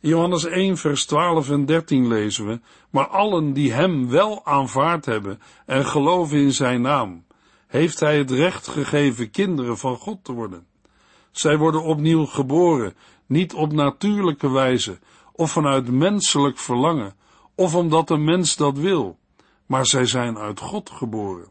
Johannes 0.00 0.44
1 0.44 0.76
vers 0.76 1.06
12 1.06 1.50
en 1.50 1.66
13 1.66 2.08
lezen 2.08 2.46
we, 2.46 2.60
maar 2.90 3.06
allen 3.06 3.52
die 3.52 3.72
hem 3.72 4.08
wel 4.08 4.44
aanvaard 4.44 5.04
hebben 5.04 5.40
en 5.66 5.86
geloven 5.86 6.38
in 6.38 6.52
zijn 6.52 6.80
naam, 6.80 7.24
heeft 7.66 8.00
hij 8.00 8.18
het 8.18 8.30
recht 8.30 8.68
gegeven 8.68 9.30
kinderen 9.30 9.78
van 9.78 9.96
God 9.96 10.24
te 10.24 10.32
worden. 10.32 10.66
Zij 11.30 11.56
worden 11.56 11.82
opnieuw 11.82 12.24
geboren, 12.24 12.94
niet 13.26 13.54
op 13.54 13.72
natuurlijke 13.72 14.50
wijze, 14.50 14.98
of 15.32 15.50
vanuit 15.50 15.90
menselijk 15.90 16.58
verlangen, 16.58 17.14
of 17.56 17.74
omdat 17.74 18.10
een 18.10 18.24
mens 18.24 18.56
dat 18.56 18.78
wil, 18.78 19.18
maar 19.66 19.86
zij 19.86 20.06
zijn 20.06 20.38
uit 20.38 20.60
God 20.60 20.90
geboren. 20.90 21.48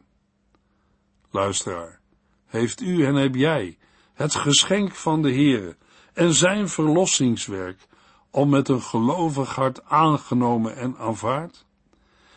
Luisteraar, 1.32 2.00
heeft 2.46 2.82
u 2.82 3.06
en 3.06 3.16
heb 3.16 3.36
jij 3.36 3.78
het 4.14 4.36
geschenk 4.36 4.96
van 4.96 5.22
de 5.22 5.32
Heere 5.32 5.76
en 6.14 6.34
zijn 6.34 6.70
verlossingswerk 6.70 7.88
al 8.32 8.46
met 8.46 8.70
een 8.70 8.82
gelovig 8.82 9.56
hart 9.56 9.86
aangenomen 9.86 10.76
en 10.76 10.98
aanvaard? 10.98 11.66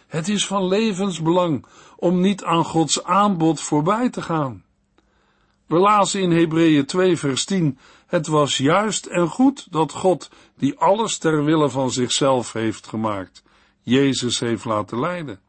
Het 0.06 0.28
is 0.28 0.46
van 0.46 0.68
levensbelang 0.68 1.66
om 1.96 2.20
niet 2.20 2.44
aan 2.44 2.64
Gods 2.64 3.04
aanbod 3.04 3.60
voorbij 3.60 4.10
te 4.10 4.22
gaan. 4.22 4.64
We 5.66 5.76
lazen 5.76 6.20
in 6.20 6.30
Hebreeën 6.30 6.86
2 6.86 7.16
vers 7.16 7.44
10, 7.44 7.78
het 8.06 8.26
was 8.26 8.56
juist 8.56 9.06
en 9.06 9.28
goed 9.28 9.72
dat 9.72 9.92
God, 9.92 10.30
die 10.56 10.78
alles 10.78 11.18
ter 11.18 11.44
wille 11.44 11.70
van 11.70 11.90
zichzelf 11.90 12.52
heeft 12.52 12.86
gemaakt, 12.86 13.42
Jezus 13.88 14.40
heeft 14.40 14.64
laten 14.64 15.00
leiden, 15.00 15.40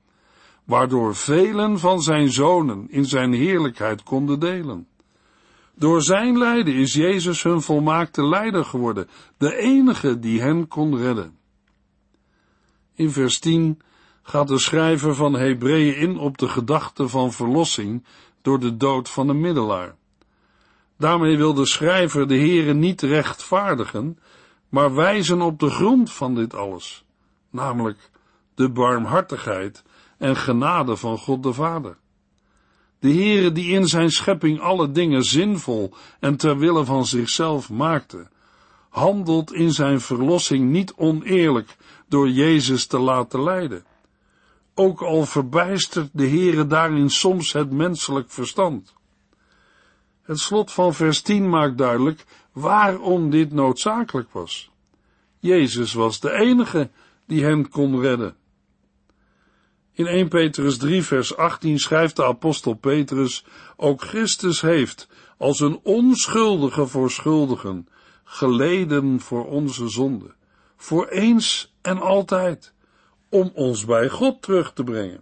waardoor 0.64 1.16
velen 1.16 1.80
van 1.80 2.02
zijn 2.02 2.32
zonen 2.32 2.88
in 2.90 3.06
zijn 3.06 3.34
heerlijkheid 3.34 4.04
konden 4.04 4.40
delen. 4.40 4.88
Door 5.76 6.02
zijn 6.02 6.38
lijden 6.38 6.74
is 6.74 6.94
Jezus 6.94 7.44
hun 7.44 7.62
volmaakte 7.62 8.28
leider 8.28 8.66
geworden, 8.66 9.10
de 9.38 9.56
enige 9.56 10.20
die 10.20 10.42
hen 10.42 10.68
kon 10.68 10.98
redden. 10.98 11.38
In 12.96 13.12
vers 13.12 13.40
10 13.40 13.82
gaat 14.22 14.48
de 14.48 14.58
schrijver 14.58 15.16
van 15.16 15.34
Hebreeën 15.34 15.96
in 15.96 16.18
op 16.18 16.38
de 16.38 16.48
gedachte 16.48 17.08
van 17.08 17.32
verlossing 17.32 18.04
door 18.42 18.60
de 18.60 18.78
dood 18.78 19.10
van 19.10 19.28
de 19.28 19.34
middelaar. 19.34 19.96
Daarmee 20.98 21.38
wil 21.38 21.54
de 21.54 21.66
schrijver 21.66 22.28
de 22.28 22.38
Heere 22.38 22.74
niet 22.74 23.02
rechtvaardigen, 23.02 24.20
maar 24.70 24.96
wijzen 24.96 25.42
op 25.42 25.60
de 25.60 25.70
grond 25.70 26.12
van 26.12 26.36
dit 26.36 26.56
alles, 26.56 27.06
namelijk 27.50 28.10
de 28.60 28.70
barmhartigheid 28.70 29.84
en 30.18 30.36
genade 30.36 30.98
van 30.98 31.18
God 31.18 31.44
de 31.44 31.54
Vader. 31.54 31.98
De 33.00 33.14
Heere 33.14 33.52
die 33.52 33.74
in 33.74 33.88
zijn 33.88 34.12
schepping 34.12 34.60
alle 34.60 34.92
dingen 34.92 35.24
zinvol 35.24 35.94
en 36.20 36.36
ter 36.36 36.58
wille 36.58 36.86
van 36.86 37.06
zichzelf 37.06 37.70
maakte, 37.70 38.28
handelt 38.90 39.54
in 39.54 39.72
zijn 39.72 40.02
verlossing 40.02 40.70
niet 40.70 40.94
oneerlijk 40.94 41.78
door 42.08 42.30
Jezus 42.30 42.86
te 42.86 43.00
laten 43.00 43.44
leiden. 43.44 43.86
Ook 44.74 45.02
al 45.02 45.26
verbijstert 45.26 46.10
de 46.14 46.28
Heere 46.28 46.68
daarin 46.68 47.10
soms 47.10 47.54
het 47.54 47.72
menselijk 47.72 48.32
verstand. 48.32 48.94
Het 50.22 50.40
slot 50.40 50.72
van 50.72 50.94
vers 50.94 51.22
10 51.22 51.50
maakt 51.50 51.78
duidelijk 51.78 52.26
waarom 52.52 53.30
dit 53.30 53.52
noodzakelijk 53.52 54.32
was. 54.32 54.72
Jezus 55.40 55.94
was 55.94 56.20
de 56.20 56.32
enige 56.32 56.90
die 57.26 57.44
hen 57.44 57.70
kon 57.70 58.02
redden. 58.02 58.38
In 60.00 60.08
1 60.08 60.28
Petrus 60.28 60.78
3 60.78 61.04
vers 61.04 61.36
18 61.36 61.80
schrijft 61.80 62.16
de 62.16 62.24
apostel 62.26 62.74
Petrus, 62.74 63.46
ook 63.76 64.02
Christus 64.02 64.62
heeft 64.62 65.10
als 65.38 65.60
een 65.60 65.80
onschuldige 65.84 66.88
voor 66.88 67.12
schuldigen 67.12 67.88
geleden 68.24 69.20
voor 69.20 69.46
onze 69.46 69.90
zonde, 69.90 70.34
voor 70.78 71.08
eens 71.08 71.74
en 71.82 71.98
altijd, 71.98 72.74
om 73.30 73.52
ons 73.54 73.86
bij 73.86 74.10
God 74.10 74.42
terug 74.42 74.74
te 74.74 74.84
brengen. 74.84 75.22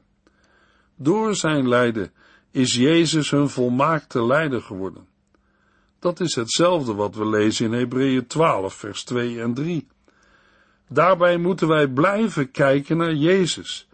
Door 0.95 1.35
zijn 1.35 1.67
lijden 1.67 2.11
is 2.51 2.75
Jezus 2.75 3.31
hun 3.31 3.49
volmaakte 3.49 4.25
leider 4.25 4.61
geworden. 4.61 5.07
Dat 5.99 6.19
is 6.19 6.35
hetzelfde 6.35 6.93
wat 6.93 7.15
we 7.15 7.29
lezen 7.29 7.65
in 7.65 7.73
Hebreeën 7.79 8.27
12 8.27 8.73
vers 8.73 9.03
2 9.03 9.41
en 9.41 9.53
3. 9.53 9.87
Daarbij 10.89 11.37
moeten 11.37 11.67
wij 11.67 11.87
blijven 11.87 12.51
kijken 12.51 12.97
naar 12.97 13.13
Jezus, 13.13 13.87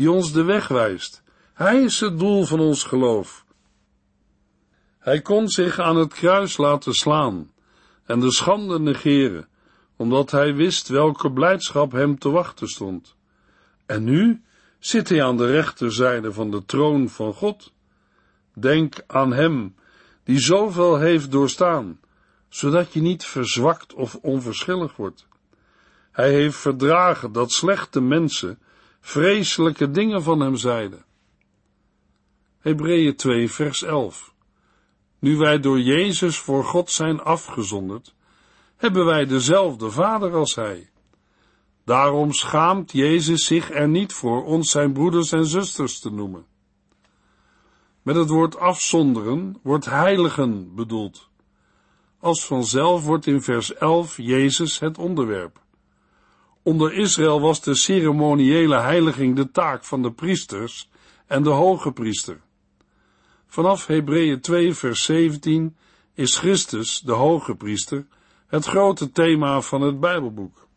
die 0.00 0.10
ons 0.10 0.32
de 0.32 0.42
weg 0.42 0.68
wijst. 0.68 1.22
Hij 1.54 1.82
is 1.82 2.00
het 2.00 2.18
doel 2.18 2.44
van 2.44 2.60
ons 2.60 2.84
geloof. 2.84 3.44
Hij 4.98 5.20
kon 5.20 5.48
zich 5.48 5.78
aan 5.78 5.96
het 5.96 6.14
kruis 6.14 6.56
laten 6.56 6.94
slaan 6.94 7.50
en 8.04 8.20
de 8.20 8.32
schande 8.32 8.78
negeren, 8.78 9.48
omdat 9.96 10.30
hij 10.30 10.54
wist 10.54 10.88
welke 10.88 11.32
blijdschap 11.32 11.92
hem 11.92 12.18
te 12.18 12.30
wachten 12.30 12.68
stond. 12.68 13.16
En 13.86 14.04
nu 14.04 14.42
zit 14.78 15.08
hij 15.08 15.24
aan 15.24 15.36
de 15.36 15.46
rechterzijde 15.46 16.32
van 16.32 16.50
de 16.50 16.64
troon 16.64 17.08
van 17.08 17.34
God. 17.34 17.72
Denk 18.54 19.02
aan 19.06 19.32
hem, 19.32 19.74
die 20.24 20.38
zoveel 20.38 20.98
heeft 20.98 21.30
doorstaan, 21.30 22.00
zodat 22.48 22.92
je 22.92 23.00
niet 23.00 23.24
verzwakt 23.24 23.94
of 23.94 24.14
onverschillig 24.14 24.96
wordt. 24.96 25.26
Hij 26.12 26.32
heeft 26.32 26.56
verdragen 26.56 27.32
dat 27.32 27.52
slechte 27.52 28.00
mensen 28.00 28.58
vreselijke 29.00 29.90
dingen 29.90 30.22
van 30.22 30.40
hem 30.40 30.56
zeiden. 30.56 31.04
Hebreeën 32.58 33.16
2 33.16 33.50
vers 33.50 33.82
11 33.82 34.34
Nu 35.18 35.36
wij 35.36 35.60
door 35.60 35.80
Jezus 35.80 36.38
voor 36.38 36.64
God 36.64 36.90
zijn 36.90 37.20
afgezonderd, 37.20 38.14
hebben 38.76 39.04
wij 39.04 39.26
dezelfde 39.26 39.90
vader 39.90 40.34
als 40.34 40.54
hij. 40.54 40.90
Daarom 41.84 42.32
schaamt 42.32 42.92
Jezus 42.92 43.44
zich 43.44 43.70
er 43.70 43.88
niet 43.88 44.12
voor 44.12 44.44
ons 44.44 44.70
zijn 44.70 44.92
broeders 44.92 45.32
en 45.32 45.46
zusters 45.46 46.00
te 46.00 46.10
noemen. 46.10 46.46
Met 48.02 48.16
het 48.16 48.28
woord 48.28 48.56
afzonderen 48.56 49.58
wordt 49.62 49.84
heiligen 49.84 50.74
bedoeld. 50.74 51.28
Als 52.18 52.46
vanzelf 52.46 53.04
wordt 53.04 53.26
in 53.26 53.42
vers 53.42 53.74
11 53.74 54.16
Jezus 54.16 54.78
het 54.78 54.98
onderwerp. 54.98 55.60
Onder 56.62 56.92
Israël 56.92 57.40
was 57.40 57.62
de 57.62 57.74
ceremoniële 57.74 58.80
heiliging 58.80 59.36
de 59.36 59.50
taak 59.50 59.84
van 59.84 60.02
de 60.02 60.12
priesters 60.12 60.88
en 61.26 61.42
de 61.42 61.50
hoge 61.50 61.92
priester. 61.92 62.40
Vanaf 63.46 63.86
Hebreeën 63.86 64.40
2 64.40 64.74
vers 64.74 65.04
17 65.04 65.76
is 66.14 66.38
Christus, 66.38 67.00
de 67.00 67.12
hoge 67.12 67.54
priester, 67.54 68.06
het 68.46 68.64
grote 68.64 69.10
thema 69.10 69.60
van 69.60 69.80
het 69.80 70.00
Bijbelboek. 70.00 70.68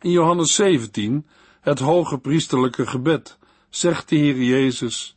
In 0.00 0.10
Johannes 0.10 0.54
17, 0.54 1.26
het 1.60 1.78
hoge 1.78 2.18
priesterlijke 2.18 2.86
gebed, 2.86 3.38
zegt 3.68 4.08
de 4.08 4.16
Heer 4.16 4.42
Jezus, 4.42 5.16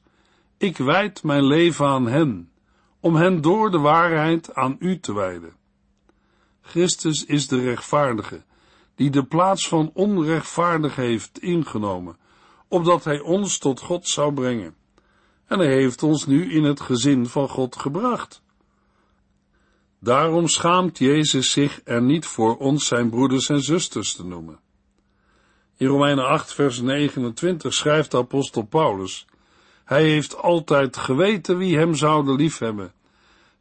Ik 0.58 0.78
wijd 0.78 1.24
mijn 1.24 1.44
leven 1.44 1.86
aan 1.86 2.08
hen, 2.08 2.52
om 3.00 3.16
hen 3.16 3.42
door 3.42 3.72
de 3.72 3.80
waarheid 3.80 4.54
aan 4.54 4.76
u 4.80 5.00
te 5.00 5.14
wijden. 5.14 5.54
Christus 6.62 7.26
is 7.26 7.48
de 7.48 7.62
rechtvaardige, 7.62 8.44
die 9.00 9.10
de 9.10 9.24
plaats 9.24 9.68
van 9.68 9.92
onrechtvaardig 9.94 10.96
heeft 10.96 11.40
ingenomen, 11.42 12.18
opdat 12.68 13.04
hij 13.04 13.20
ons 13.20 13.58
tot 13.58 13.80
God 13.80 14.08
zou 14.08 14.34
brengen. 14.34 14.76
En 15.48 15.60
hij 15.60 15.74
heeft 15.74 16.04
ons 16.04 16.26
nu 16.26 16.52
in 16.52 16.64
het 16.64 16.82
gezin 16.82 17.26
van 17.26 17.50
God 17.50 17.76
gebracht. 17.76 18.42
Daarom 20.00 20.48
schaamt 20.48 20.98
Jezus 20.98 21.52
zich 21.52 21.82
er 21.84 22.02
niet 22.02 22.26
voor 22.26 22.58
ons 22.58 22.88
zijn 22.88 23.10
broeders 23.10 23.50
en 23.50 23.62
zusters 23.62 24.14
te 24.14 24.26
noemen. 24.26 24.60
In 25.78 25.88
Romeinen 25.88 26.26
8, 26.26 26.54
vers 26.54 26.80
29 26.80 27.74
schrijft 27.74 28.12
de 28.12 28.18
apostel 28.18 28.64
Paulus, 28.64 29.26
hij 29.84 30.04
heeft 30.04 30.38
altijd 30.38 30.98
geweten 30.98 31.58
wie 31.58 31.78
hem 31.78 31.96
zouden 31.96 32.36
liefhebben, 32.36 32.94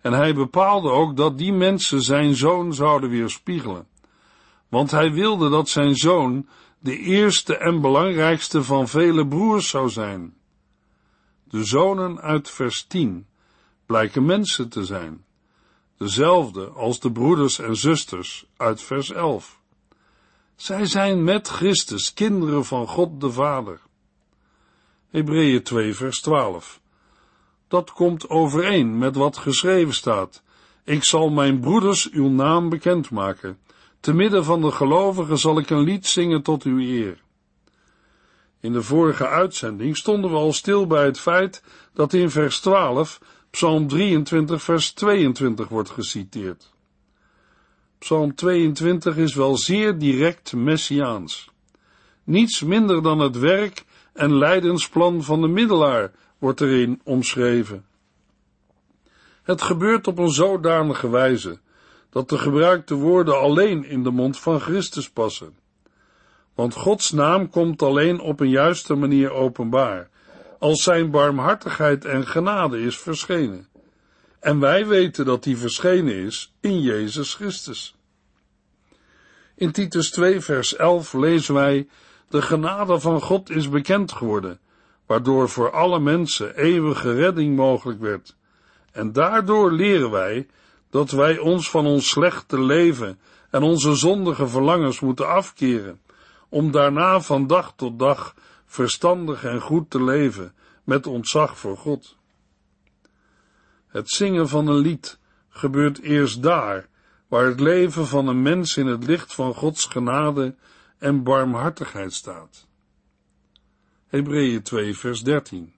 en 0.01 0.13
hij 0.13 0.35
bepaalde 0.35 0.91
ook 0.91 1.17
dat 1.17 1.39
die 1.39 1.53
mensen 1.53 2.03
zijn 2.03 2.35
zoon 2.35 2.75
zouden 2.75 3.11
weerspiegelen 3.11 3.87
want 4.69 4.91
hij 4.91 5.13
wilde 5.13 5.51
dat 5.51 5.69
zijn 5.69 5.97
zoon 5.97 6.49
de 6.79 6.97
eerste 6.97 7.57
en 7.57 7.81
belangrijkste 7.81 8.63
van 8.63 8.89
vele 8.89 9.27
broers 9.27 9.69
zou 9.69 9.89
zijn. 9.89 10.37
De 11.45 11.65
zonen 11.65 12.21
uit 12.21 12.51
vers 12.51 12.85
10 12.87 13.27
blijken 13.87 14.25
mensen 14.25 14.69
te 14.69 14.85
zijn, 14.85 15.25
dezelfde 15.97 16.67
als 16.67 17.01
de 17.01 17.13
broeders 17.13 17.59
en 17.59 17.77
zusters 17.77 18.47
uit 18.57 18.83
vers 18.83 19.11
11. 19.11 19.61
Zij 20.57 20.87
zijn 20.87 21.25
met 21.25 21.49
Christus 21.49 22.15
kinderen 22.15 22.65
van 22.65 22.87
God 22.87 23.21
de 23.21 23.31
Vader. 23.31 23.81
Hebreeën 25.11 25.63
2 25.63 25.95
vers 25.95 26.21
12. 26.21 26.81
Dat 27.69 27.93
komt 27.93 28.29
overeen 28.29 28.99
met 28.99 29.17
wat 29.17 29.37
geschreven 29.37 29.95
staat. 29.95 30.43
Ik 30.85 31.05
zal 31.05 31.31
mijn 31.31 31.61
broeders 31.61 32.11
uw 32.11 32.29
naam 32.29 32.69
bekendmaken. 32.69 33.59
Te 34.01 34.13
midden 34.13 34.45
van 34.45 34.61
de 34.61 34.71
gelovigen 34.71 35.39
zal 35.39 35.59
ik 35.59 35.71
een 35.71 35.83
lied 35.83 36.07
zingen 36.07 36.43
tot 36.43 36.63
uw 36.63 36.79
eer. 36.79 37.23
In 38.61 38.73
de 38.73 38.83
vorige 38.83 39.29
uitzending 39.29 39.97
stonden 39.97 40.31
we 40.31 40.37
al 40.37 40.53
stil 40.53 40.87
bij 40.87 41.05
het 41.05 41.21
feit 41.21 41.63
dat 41.93 42.13
in 42.13 42.31
vers 42.31 42.61
12 42.61 43.21
Psalm 43.51 43.89
23 43.89 44.63
vers 44.63 44.93
22 44.93 45.69
wordt 45.69 45.91
geciteerd. 45.91 46.73
Psalm 47.99 48.35
22 48.35 49.17
is 49.17 49.35
wel 49.35 49.57
zeer 49.57 49.99
direct 49.99 50.53
messiaans. 50.53 51.51
Niets 52.25 52.63
minder 52.63 53.03
dan 53.03 53.19
het 53.19 53.39
werk 53.39 53.85
en 54.13 54.39
leidensplan 54.39 55.23
van 55.23 55.41
de 55.41 55.49
middelaar 55.49 56.13
wordt 56.39 56.61
erin 56.61 57.01
omschreven. 57.05 57.87
Het 59.43 59.63
gebeurt 59.63 60.07
op 60.07 60.19
een 60.19 60.31
zodanige 60.31 61.11
wijze 61.11 61.59
dat 62.11 62.29
de 62.29 62.39
gebruikte 62.39 62.95
woorden 62.95 63.41
alleen 63.41 63.85
in 63.85 64.03
de 64.03 64.11
mond 64.11 64.39
van 64.39 64.61
Christus 64.61 65.11
passen. 65.11 65.57
Want 66.55 66.75
Gods 66.75 67.13
naam 67.13 67.51
komt 67.51 67.83
alleen 67.83 68.21
op 68.21 68.41
een 68.41 68.51
juiste 68.51 68.95
manier 68.95 69.31
openbaar, 69.31 70.09
als 70.59 70.83
zijn 70.83 71.11
barmhartigheid 71.11 72.05
en 72.05 72.27
genade 72.27 72.81
is 72.81 72.99
verschenen. 72.99 73.69
En 74.41 74.61
wij 74.61 74.87
weten 74.87 75.25
dat 75.25 75.43
die 75.43 75.57
verschenen 75.57 76.15
is 76.15 76.55
in 76.61 76.81
Jezus 76.81 77.35
Christus. 77.35 77.97
In 79.55 79.73
Titus 79.73 80.11
2 80.11 80.41
vers 80.41 80.77
11 80.77 81.13
lezen 81.13 81.55
wij, 81.55 81.89
de 82.29 82.43
genade 82.43 83.01
van 83.01 83.21
God 83.21 83.51
is 83.51 83.69
bekend 83.69 84.13
geworden, 84.13 84.61
waardoor 85.07 85.49
voor 85.49 85.71
alle 85.71 86.01
mensen 86.01 86.57
eeuwige 86.57 87.15
redding 87.15 87.57
mogelijk 87.57 88.01
werd. 88.01 88.37
En 88.93 89.13
daardoor 89.13 89.73
leren 89.73 90.11
wij 90.11 90.47
dat 90.91 91.11
wij 91.11 91.39
ons 91.39 91.71
van 91.71 91.87
ons 91.87 92.09
slechte 92.09 92.61
leven 92.61 93.19
en 93.51 93.63
onze 93.63 93.95
zondige 93.95 94.49
verlangens 94.49 95.01
moeten 95.01 95.29
afkeren, 95.29 96.01
om 96.49 96.71
daarna 96.71 97.21
van 97.21 97.47
dag 97.47 97.73
tot 97.77 97.99
dag 97.99 98.35
verstandig 98.67 99.45
en 99.45 99.61
goed 99.61 99.91
te 99.91 100.05
leven 100.05 100.55
met 100.85 101.07
ontzag 101.07 101.59
voor 101.59 101.77
God. 101.77 102.17
Het 103.87 104.11
zingen 104.11 104.49
van 104.49 104.67
een 104.67 104.79
lied 104.79 105.19
gebeurt 105.49 106.01
eerst 106.01 106.43
daar, 106.43 106.89
waar 107.29 107.45
het 107.47 107.61
leven 107.61 108.07
van 108.07 108.27
een 108.27 108.43
mens 108.43 108.77
in 108.77 108.87
het 108.87 109.05
licht 109.05 109.35
van 109.35 109.55
Gods 109.55 109.85
genade 109.85 110.55
en 110.99 111.23
barmhartigheid 111.23 112.13
staat. 112.13 112.67
Hebreeën 114.07 114.63
2 114.63 114.97
vers 114.97 115.23
13. 115.23 115.73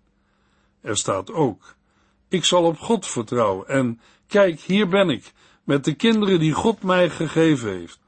Er 0.81 0.97
staat 0.97 1.33
ook, 1.33 1.75
ik 2.29 2.45
zal 2.45 2.65
op 2.65 2.79
God 2.79 3.07
vertrouwen 3.07 3.69
en 3.69 4.01
kijk, 4.31 4.61
hier 4.61 4.89
ben 4.89 5.09
ik, 5.09 5.33
met 5.65 5.85
de 5.85 5.95
kinderen 5.95 6.39
die 6.39 6.53
God 6.53 6.83
mij 6.83 7.11
gegeven 7.11 7.71
heeft. 7.71 8.01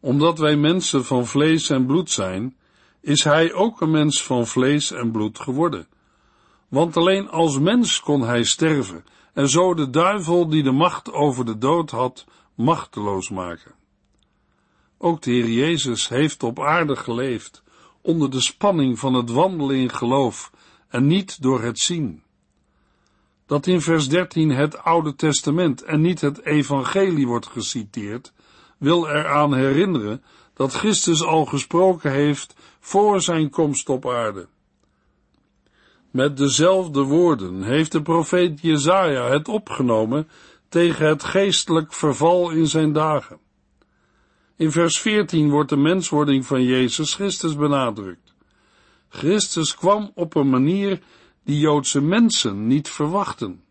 Omdat 0.00 0.38
wij 0.38 0.56
mensen 0.56 1.04
van 1.04 1.26
vlees 1.26 1.70
en 1.70 1.86
bloed 1.86 2.10
zijn, 2.10 2.56
is 3.00 3.24
hij 3.24 3.52
ook 3.52 3.80
een 3.80 3.90
mens 3.90 4.22
van 4.22 4.46
vlees 4.46 4.90
en 4.90 5.10
bloed 5.10 5.38
geworden. 5.38 5.86
Want 6.68 6.96
alleen 6.96 7.28
als 7.28 7.58
mens 7.58 8.00
kon 8.00 8.22
hij 8.22 8.44
sterven 8.44 9.04
en 9.34 9.48
zo 9.48 9.74
de 9.74 9.90
duivel 9.90 10.48
die 10.48 10.62
de 10.62 10.70
macht 10.70 11.12
over 11.12 11.44
de 11.44 11.58
dood 11.58 11.90
had, 11.90 12.26
machteloos 12.54 13.30
maken. 13.30 13.74
Ook 14.98 15.22
de 15.22 15.30
Heer 15.30 15.48
Jezus 15.48 16.08
heeft 16.08 16.42
op 16.42 16.60
aarde 16.60 16.96
geleefd, 16.96 17.62
onder 18.02 18.30
de 18.30 18.40
spanning 18.40 18.98
van 18.98 19.14
het 19.14 19.30
wandelen 19.30 19.76
in 19.76 19.90
geloof 19.90 20.52
en 20.88 21.06
niet 21.06 21.42
door 21.42 21.62
het 21.62 21.78
zien. 21.78 22.22
Dat 23.50 23.66
in 23.66 23.80
vers 23.80 24.08
13 24.08 24.50
het 24.50 24.78
Oude 24.78 25.14
Testament 25.14 25.82
en 25.82 26.00
niet 26.00 26.20
het 26.20 26.44
Evangelie 26.44 27.26
wordt 27.26 27.46
geciteerd, 27.46 28.32
wil 28.78 29.08
eraan 29.08 29.54
herinneren 29.54 30.22
dat 30.54 30.72
Christus 30.72 31.22
al 31.22 31.44
gesproken 31.44 32.12
heeft 32.12 32.54
voor 32.80 33.20
zijn 33.20 33.50
komst 33.50 33.88
op 33.88 34.08
aarde. 34.08 34.48
Met 36.10 36.36
dezelfde 36.36 37.00
woorden 37.00 37.62
heeft 37.62 37.92
de 37.92 38.02
profeet 38.02 38.60
Jezaja 38.60 39.30
het 39.30 39.48
opgenomen 39.48 40.28
tegen 40.68 41.06
het 41.06 41.24
geestelijk 41.24 41.92
verval 41.92 42.50
in 42.50 42.66
zijn 42.66 42.92
dagen. 42.92 43.38
In 44.56 44.72
vers 44.72 45.00
14 45.00 45.50
wordt 45.50 45.70
de 45.70 45.76
menswording 45.76 46.46
van 46.46 46.62
Jezus 46.62 47.14
Christus 47.14 47.56
benadrukt. 47.56 48.34
Christus 49.08 49.74
kwam 49.74 50.10
op 50.14 50.34
een 50.34 50.50
manier 50.50 51.00
die 51.50 51.58
Joodse 51.58 52.00
mensen 52.00 52.66
niet 52.66 52.88
verwachten. 52.88 53.64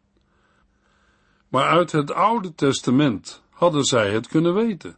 Maar 1.48 1.68
uit 1.68 1.92
het 1.92 2.12
Oude 2.12 2.56
Testament 2.56 3.44
hadden 3.50 3.84
zij 3.84 4.12
het 4.12 4.28
kunnen 4.28 4.54
weten. 4.54 4.98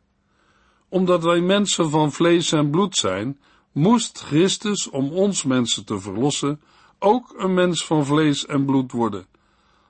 Omdat 0.89 1.23
wij 1.23 1.41
mensen 1.41 1.89
van 1.89 2.11
vlees 2.11 2.51
en 2.51 2.69
bloed 2.69 2.95
zijn, 2.95 3.39
moest 3.71 4.19
Christus, 4.19 4.89
om 4.89 5.11
ons 5.11 5.43
mensen 5.43 5.85
te 5.85 5.99
verlossen, 5.99 6.61
ook 6.99 7.33
een 7.37 7.53
mens 7.53 7.85
van 7.85 8.05
vlees 8.05 8.45
en 8.45 8.65
bloed 8.65 8.91
worden. 8.91 9.25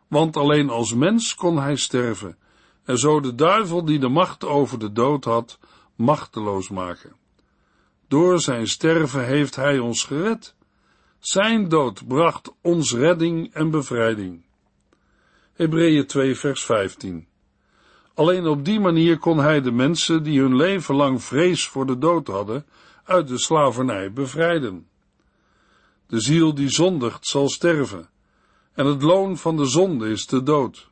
Want 0.07 0.37
alleen 0.37 0.69
als 0.69 0.93
mens 0.93 1.35
kon 1.35 1.57
hij 1.57 1.75
sterven, 1.75 2.37
en 2.83 2.97
zo 2.97 3.19
de 3.19 3.35
duivel 3.35 3.85
die 3.85 3.99
de 3.99 4.09
macht 4.09 4.43
over 4.45 4.79
de 4.79 4.91
dood 4.91 5.23
had, 5.23 5.59
machteloos 5.95 6.69
maken. 6.69 7.15
Door 8.07 8.39
zijn 8.39 8.67
sterven 8.67 9.25
heeft 9.25 9.55
hij 9.55 9.79
ons 9.79 10.03
gered. 10.03 10.55
Zijn 11.21 11.69
dood 11.69 12.07
bracht 12.07 12.53
ons 12.61 12.93
redding 12.93 13.53
en 13.53 13.69
bevrijding. 13.69 14.41
Hebreeën 15.53 16.05
2 16.05 16.35
vers 16.35 16.65
15 16.65 17.27
Alleen 18.13 18.47
op 18.47 18.65
die 18.65 18.79
manier 18.79 19.17
kon 19.17 19.37
hij 19.37 19.61
de 19.61 19.71
mensen 19.71 20.23
die 20.23 20.39
hun 20.39 20.55
leven 20.55 20.95
lang 20.95 21.23
vrees 21.23 21.67
voor 21.67 21.85
de 21.85 21.97
dood 21.97 22.27
hadden, 22.27 22.65
uit 23.03 23.27
de 23.27 23.37
slavernij 23.39 24.11
bevrijden. 24.11 24.87
De 26.07 26.19
ziel 26.19 26.55
die 26.55 26.69
zondigt 26.69 27.27
zal 27.27 27.49
sterven, 27.49 28.09
en 28.73 28.85
het 28.85 29.01
loon 29.01 29.37
van 29.37 29.57
de 29.57 29.65
zonde 29.65 30.09
is 30.09 30.25
de 30.25 30.43
dood. 30.43 30.89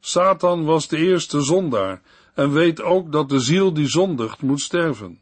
Satan 0.00 0.64
was 0.64 0.88
de 0.88 0.96
eerste 0.96 1.40
zondaar 1.42 2.02
en 2.34 2.52
weet 2.52 2.82
ook 2.82 3.12
dat 3.12 3.28
de 3.28 3.40
ziel 3.40 3.72
die 3.72 3.88
zondigt 3.88 4.42
moet 4.42 4.60
sterven. 4.60 5.20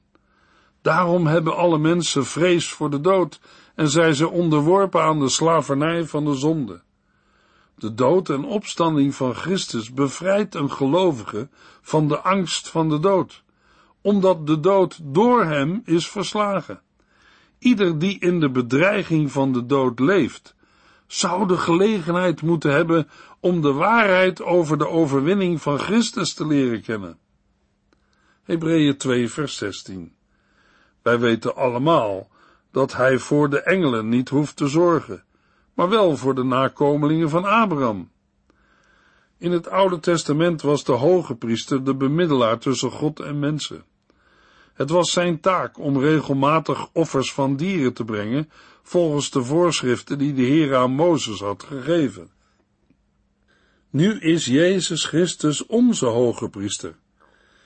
Daarom 0.83 1.27
hebben 1.27 1.57
alle 1.57 1.79
mensen 1.79 2.25
vrees 2.27 2.69
voor 2.69 2.91
de 2.91 3.01
dood 3.01 3.41
en 3.75 3.89
zijn 3.89 4.15
ze 4.15 4.29
onderworpen 4.29 5.03
aan 5.03 5.19
de 5.19 5.29
slavernij 5.29 6.05
van 6.05 6.25
de 6.25 6.35
zonde. 6.35 6.83
De 7.75 7.95
dood 7.95 8.29
en 8.29 8.45
opstanding 8.45 9.15
van 9.15 9.35
Christus 9.35 9.93
bevrijdt 9.93 10.55
een 10.55 10.71
gelovige 10.71 11.49
van 11.81 12.09
de 12.09 12.21
angst 12.21 12.69
van 12.69 12.89
de 12.89 13.01
dood, 13.01 13.43
omdat 14.01 14.47
de 14.47 14.61
dood 14.61 14.99
door 15.03 15.45
hem 15.45 15.83
is 15.85 16.09
verslagen. 16.09 16.81
Ieder 17.59 17.99
die 17.99 18.19
in 18.19 18.41
de 18.41 18.51
bedreiging 18.51 19.33
van 19.33 19.53
de 19.53 19.67
dood 19.67 19.99
leeft, 19.99 20.55
zou 21.07 21.49
de 21.49 21.57
gelegenheid 21.57 22.43
moeten 22.43 22.73
hebben 22.73 23.09
om 23.41 23.61
de 23.61 23.73
waarheid 23.73 24.43
over 24.43 24.79
de 24.79 24.89
overwinning 24.89 25.63
van 25.63 25.79
Christus 25.79 26.35
te 26.35 26.47
leren 26.47 26.83
kennen. 26.83 27.19
Hebreeën 28.43 28.97
2 28.97 29.29
vers 29.29 29.57
16 29.57 30.13
Wij 31.03 31.19
weten 31.19 31.57
allemaal 31.57 32.29
dat 32.73 32.93
hij 32.93 33.19
voor 33.19 33.51
de 33.51 33.61
engelen 33.61 34.09
niet 34.09 34.29
hoeft 34.29 34.57
te 34.57 34.69
zorgen, 34.69 35.25
maar 35.75 35.89
wel 35.89 36.17
voor 36.17 36.35
de 36.35 36.45
nakomelingen 36.45 37.31
van 37.31 37.45
Abraham. 37.45 38.11
In 39.39 39.53
het 39.53 39.69
Oude 39.69 40.01
Testament 40.01 40.63
was 40.63 40.85
de 40.85 40.93
hoge 40.93 41.35
priester 41.35 41.85
de 41.85 41.95
bemiddelaar 41.95 42.59
tussen 42.59 42.91
God 42.91 43.21
en 43.21 43.39
mensen. 43.39 43.85
Het 44.75 44.91
was 44.91 45.13
zijn 45.13 45.41
taak 45.41 45.79
om 45.79 45.99
regelmatig 45.99 46.89
offers 46.93 47.33
van 47.33 47.57
dieren 47.57 47.93
te 47.93 48.05
brengen, 48.05 48.51
volgens 48.83 49.31
de 49.31 49.45
voorschriften 49.45 50.19
die 50.19 50.35
de 50.35 50.43
Heer 50.43 50.77
aan 50.77 50.91
Mozes 50.91 51.41
had 51.41 51.63
gegeven. 51.63 52.31
Nu 53.91 54.19
is 54.19 54.47
Jezus 54.47 55.05
Christus 55.05 55.67
onze 55.67 56.07
hoge 56.07 56.49
priester. 56.49 56.95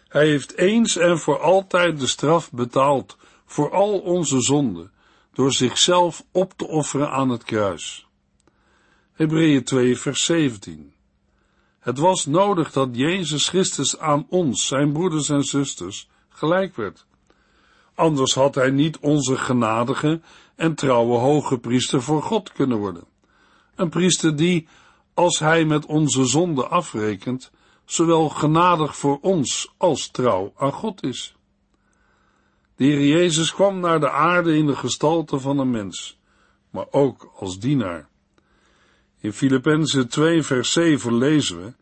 Hij 0.09 0.27
heeft 0.27 0.57
eens 0.57 0.97
en 0.97 1.19
voor 1.19 1.38
altijd 1.38 2.01
de 2.01 2.07
straf 2.07 2.53
betaald 2.53 3.16
voor 3.45 3.71
al 3.71 3.99
onze 3.99 4.40
zonden, 4.40 4.90
door 5.37 5.53
zichzelf 5.53 6.25
op 6.33 6.53
te 6.57 6.66
offeren 6.66 7.11
aan 7.11 7.29
het 7.29 7.44
kruis. 7.44 8.07
Hebreeën 9.12 9.64
2 9.64 9.96
vers 9.96 10.25
17 10.25 10.94
Het 11.79 11.99
was 11.99 12.27
nodig 12.27 12.72
dat 12.72 12.88
Jezus 12.92 13.49
Christus 13.49 13.99
aan 13.99 14.27
ons, 14.29 14.66
zijn 14.66 14.92
broeders 14.92 15.29
en 15.29 15.44
zusters, 15.44 16.09
gelijk 16.29 16.77
werd. 16.77 17.07
Anders 17.94 18.35
had 18.35 18.55
hij 18.55 18.70
niet 18.70 18.99
onze 18.99 19.37
genadige 19.37 20.20
en 20.55 20.75
trouwe 20.75 21.18
hoge 21.18 21.59
priester 21.59 22.03
voor 22.03 22.22
God 22.22 22.53
kunnen 22.53 22.79
worden. 22.79 23.05
Een 23.75 23.88
priester 23.88 24.37
die, 24.37 24.68
als 25.14 25.38
hij 25.38 25.64
met 25.64 25.87
onze 25.87 26.25
zonde 26.25 26.66
afrekent, 26.66 27.51
zowel 27.85 28.29
genadig 28.29 28.96
voor 28.96 29.18
ons 29.20 29.72
als 29.77 30.11
trouw 30.11 30.53
aan 30.57 30.72
God 30.72 31.03
is. 31.03 31.37
De 32.77 32.85
Heer 32.85 33.07
Jezus 33.07 33.55
kwam 33.55 33.81
naar 33.81 34.01
de 34.01 34.11
aarde 34.11 34.57
in 34.57 34.67
de 34.67 34.77
gestalte 34.77 35.39
van 35.39 35.59
een 35.59 35.71
mens, 35.71 36.19
maar 36.71 36.87
ook 36.91 37.33
als 37.37 37.59
dienaar. 37.59 38.09
In 39.21 39.33
Filippenzen 39.33 40.09
2 40.09 40.43
vers 40.43 40.73
7 40.73 41.15
lezen 41.15 41.65
we, 41.65 41.73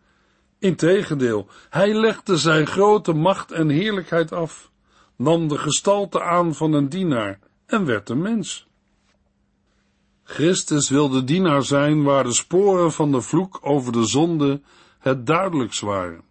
Integendeel, 0.59 1.48
hij 1.70 1.94
legde 1.94 2.38
zijn 2.38 2.66
grote 2.66 3.12
macht 3.12 3.52
en 3.52 3.68
heerlijkheid 3.68 4.33
af, 4.33 4.70
nam 5.16 5.48
de 5.48 5.59
gestalte 5.59 6.22
aan 6.22 6.54
van 6.54 6.72
een 6.72 6.88
dienaar 6.88 7.38
en 7.66 7.85
werd 7.85 8.09
een 8.09 8.22
mens. 8.22 8.66
Christus 10.22 10.88
wilde 10.88 11.24
dienaar 11.24 11.62
zijn 11.62 12.02
waar 12.02 12.24
de 12.24 12.33
sporen 12.33 12.92
van 12.92 13.12
de 13.12 13.20
vloek 13.20 13.59
over 13.62 13.92
de 13.92 14.07
zonde 14.07 14.61
het 14.98 15.26
duidelijkst 15.26 15.80
waren. 15.80 16.22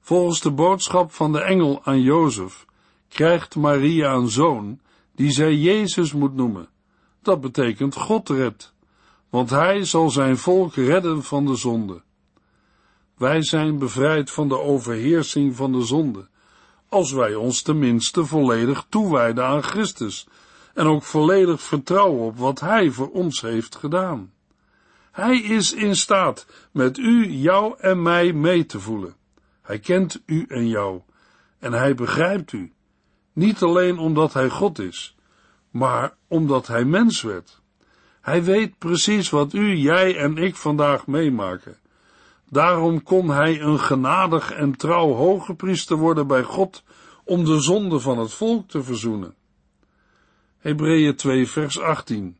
Volgens 0.00 0.40
de 0.40 0.50
boodschap 0.50 1.12
van 1.12 1.32
de 1.32 1.40
engel 1.40 1.80
aan 1.84 2.00
Jozef 2.00 2.66
krijgt 3.08 3.56
Maria 3.56 4.12
een 4.12 4.28
zoon 4.28 4.80
die 5.14 5.30
zij 5.30 5.54
Jezus 5.54 6.12
moet 6.12 6.34
noemen. 6.34 6.68
Dat 7.22 7.40
betekent 7.40 7.94
God 7.94 8.28
redt, 8.28 8.74
want 9.28 9.50
hij 9.50 9.84
zal 9.84 10.10
zijn 10.10 10.36
volk 10.36 10.74
redden 10.74 11.22
van 11.22 11.46
de 11.46 11.56
zonde. 11.56 12.02
Wij 13.16 13.42
zijn 13.42 13.78
bevrijd 13.78 14.30
van 14.30 14.48
de 14.48 14.58
overheersing 14.58 15.56
van 15.56 15.72
de 15.72 15.82
zonde, 15.82 16.28
als 16.88 17.12
wij 17.12 17.34
ons 17.34 17.62
tenminste 17.62 18.24
volledig 18.24 18.86
toewijden 18.88 19.44
aan 19.44 19.62
Christus 19.62 20.26
en 20.74 20.86
ook 20.86 21.02
volledig 21.02 21.62
vertrouwen 21.62 22.24
op 22.24 22.38
wat 22.38 22.60
Hij 22.60 22.90
voor 22.90 23.10
ons 23.10 23.40
heeft 23.40 23.76
gedaan. 23.76 24.32
Hij 25.10 25.38
is 25.38 25.72
in 25.72 25.96
staat 25.96 26.46
met 26.72 26.98
u, 26.98 27.30
jou 27.30 27.74
en 27.78 28.02
mij 28.02 28.32
mee 28.32 28.66
te 28.66 28.80
voelen. 28.80 29.16
Hij 29.62 29.78
kent 29.78 30.22
u 30.26 30.44
en 30.48 30.68
jou 30.68 31.00
en 31.58 31.72
Hij 31.72 31.94
begrijpt 31.94 32.52
u, 32.52 32.72
niet 33.38 33.62
alleen 33.62 33.98
omdat 33.98 34.32
Hij 34.32 34.48
God 34.48 34.78
is, 34.78 35.16
maar 35.70 36.14
omdat 36.28 36.66
Hij 36.66 36.84
mens 36.84 37.22
werd. 37.22 37.60
Hij 38.20 38.44
weet 38.44 38.78
precies 38.78 39.30
wat 39.30 39.52
u, 39.52 39.74
jij 39.76 40.16
en 40.16 40.36
ik 40.36 40.56
vandaag 40.56 41.06
meemaken. 41.06 41.76
Daarom 42.50 43.02
kon 43.02 43.30
hij 43.30 43.60
een 43.60 43.80
genadig 43.80 44.52
en 44.52 44.76
trouw 44.76 45.12
hoge 45.12 45.54
priester 45.54 45.96
worden 45.96 46.26
bij 46.26 46.42
God 46.42 46.82
om 47.24 47.44
de 47.44 47.60
zonde 47.60 48.00
van 48.00 48.18
het 48.18 48.32
volk 48.32 48.68
te 48.68 48.82
verzoenen. 48.82 49.34
Hebreeën 50.58 51.16
2 51.16 51.48
vers 51.48 51.80
18 51.80 52.36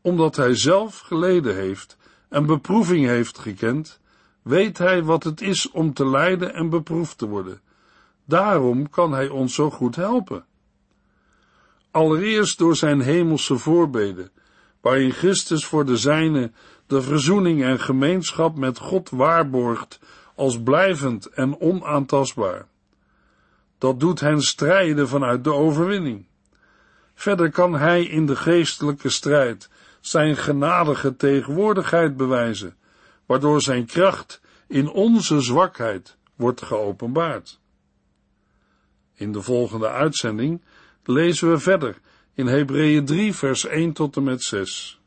Omdat 0.00 0.36
hij 0.36 0.54
zelf 0.54 0.98
geleden 0.98 1.54
heeft 1.54 1.96
en 2.28 2.46
beproeving 2.46 3.06
heeft 3.06 3.38
gekend, 3.38 4.00
weet 4.42 4.78
hij 4.78 5.02
wat 5.02 5.24
het 5.24 5.40
is 5.40 5.70
om 5.70 5.94
te 5.94 6.08
lijden 6.08 6.54
en 6.54 6.68
beproefd 6.68 7.18
te 7.18 7.26
worden. 7.26 7.60
Daarom 8.24 8.90
kan 8.90 9.12
hij 9.12 9.28
ons 9.28 9.54
zo 9.54 9.70
goed 9.70 9.96
helpen. 9.96 10.44
Allereerst 11.90 12.58
door 12.58 12.76
zijn 12.76 13.00
hemelse 13.00 13.58
voorbeden, 13.58 14.30
waarin 14.80 15.12
Christus 15.12 15.66
voor 15.66 15.84
de 15.84 15.96
zijne 15.96 16.50
de 16.86 17.02
verzoening 17.02 17.62
en 17.62 17.80
gemeenschap 17.80 18.56
met 18.56 18.78
God 18.78 19.10
waarborgt 19.10 20.00
als 20.34 20.62
blijvend 20.62 21.26
en 21.26 21.60
onaantastbaar. 21.60 22.66
Dat 23.78 24.00
doet 24.00 24.20
hen 24.20 24.40
strijden 24.40 25.08
vanuit 25.08 25.44
de 25.44 25.52
overwinning. 25.52 26.26
Verder 27.14 27.50
kan 27.50 27.74
hij 27.74 28.04
in 28.04 28.26
de 28.26 28.36
geestelijke 28.36 29.08
strijd 29.08 29.70
zijn 30.00 30.36
genadige 30.36 31.16
tegenwoordigheid 31.16 32.16
bewijzen, 32.16 32.76
waardoor 33.26 33.60
zijn 33.60 33.86
kracht 33.86 34.40
in 34.66 34.90
onze 34.90 35.40
zwakheid 35.40 36.16
wordt 36.36 36.62
geopenbaard. 36.62 37.60
In 39.14 39.32
de 39.32 39.42
volgende 39.42 39.88
uitzending 39.88 40.62
lezen 41.04 41.50
we 41.50 41.58
verder 41.58 42.00
in 42.34 42.46
Hebreeën 42.46 43.04
3 43.04 43.34
vers 43.34 43.66
1 43.66 43.92
tot 43.92 44.16
en 44.16 44.22
met 44.22 44.42
6. 44.42 45.00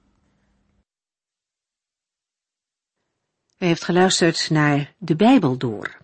U 3.58 3.66
heeft 3.66 3.84
geluisterd 3.84 4.50
naar 4.50 4.94
De 4.98 5.16
Bijbel 5.16 5.58
Door, 5.58 5.98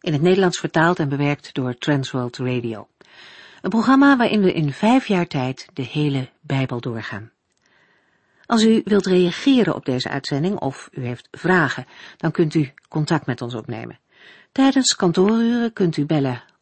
in 0.00 0.12
het 0.12 0.22
Nederlands 0.22 0.58
vertaald 0.58 0.98
en 0.98 1.08
bewerkt 1.08 1.54
door 1.54 1.78
Transworld 1.78 2.36
Radio. 2.36 2.88
Een 3.60 3.70
programma 3.70 4.16
waarin 4.16 4.40
we 4.40 4.52
in 4.52 4.72
vijf 4.72 5.06
jaar 5.06 5.26
tijd 5.26 5.68
de 5.72 5.82
hele 5.82 6.28
Bijbel 6.40 6.80
doorgaan. 6.80 7.30
Als 8.46 8.64
u 8.64 8.82
wilt 8.84 9.06
reageren 9.06 9.74
op 9.74 9.84
deze 9.84 10.08
uitzending 10.08 10.58
of 10.58 10.88
u 10.92 11.04
heeft 11.04 11.28
vragen, 11.30 11.86
dan 12.16 12.30
kunt 12.30 12.54
u 12.54 12.72
contact 12.88 13.26
met 13.26 13.42
ons 13.42 13.54
opnemen. 13.54 13.98
Tijdens 14.52 14.96
kantooruren 14.96 15.72
kunt 15.72 15.96
u 15.96 16.06
bellen 16.06 16.42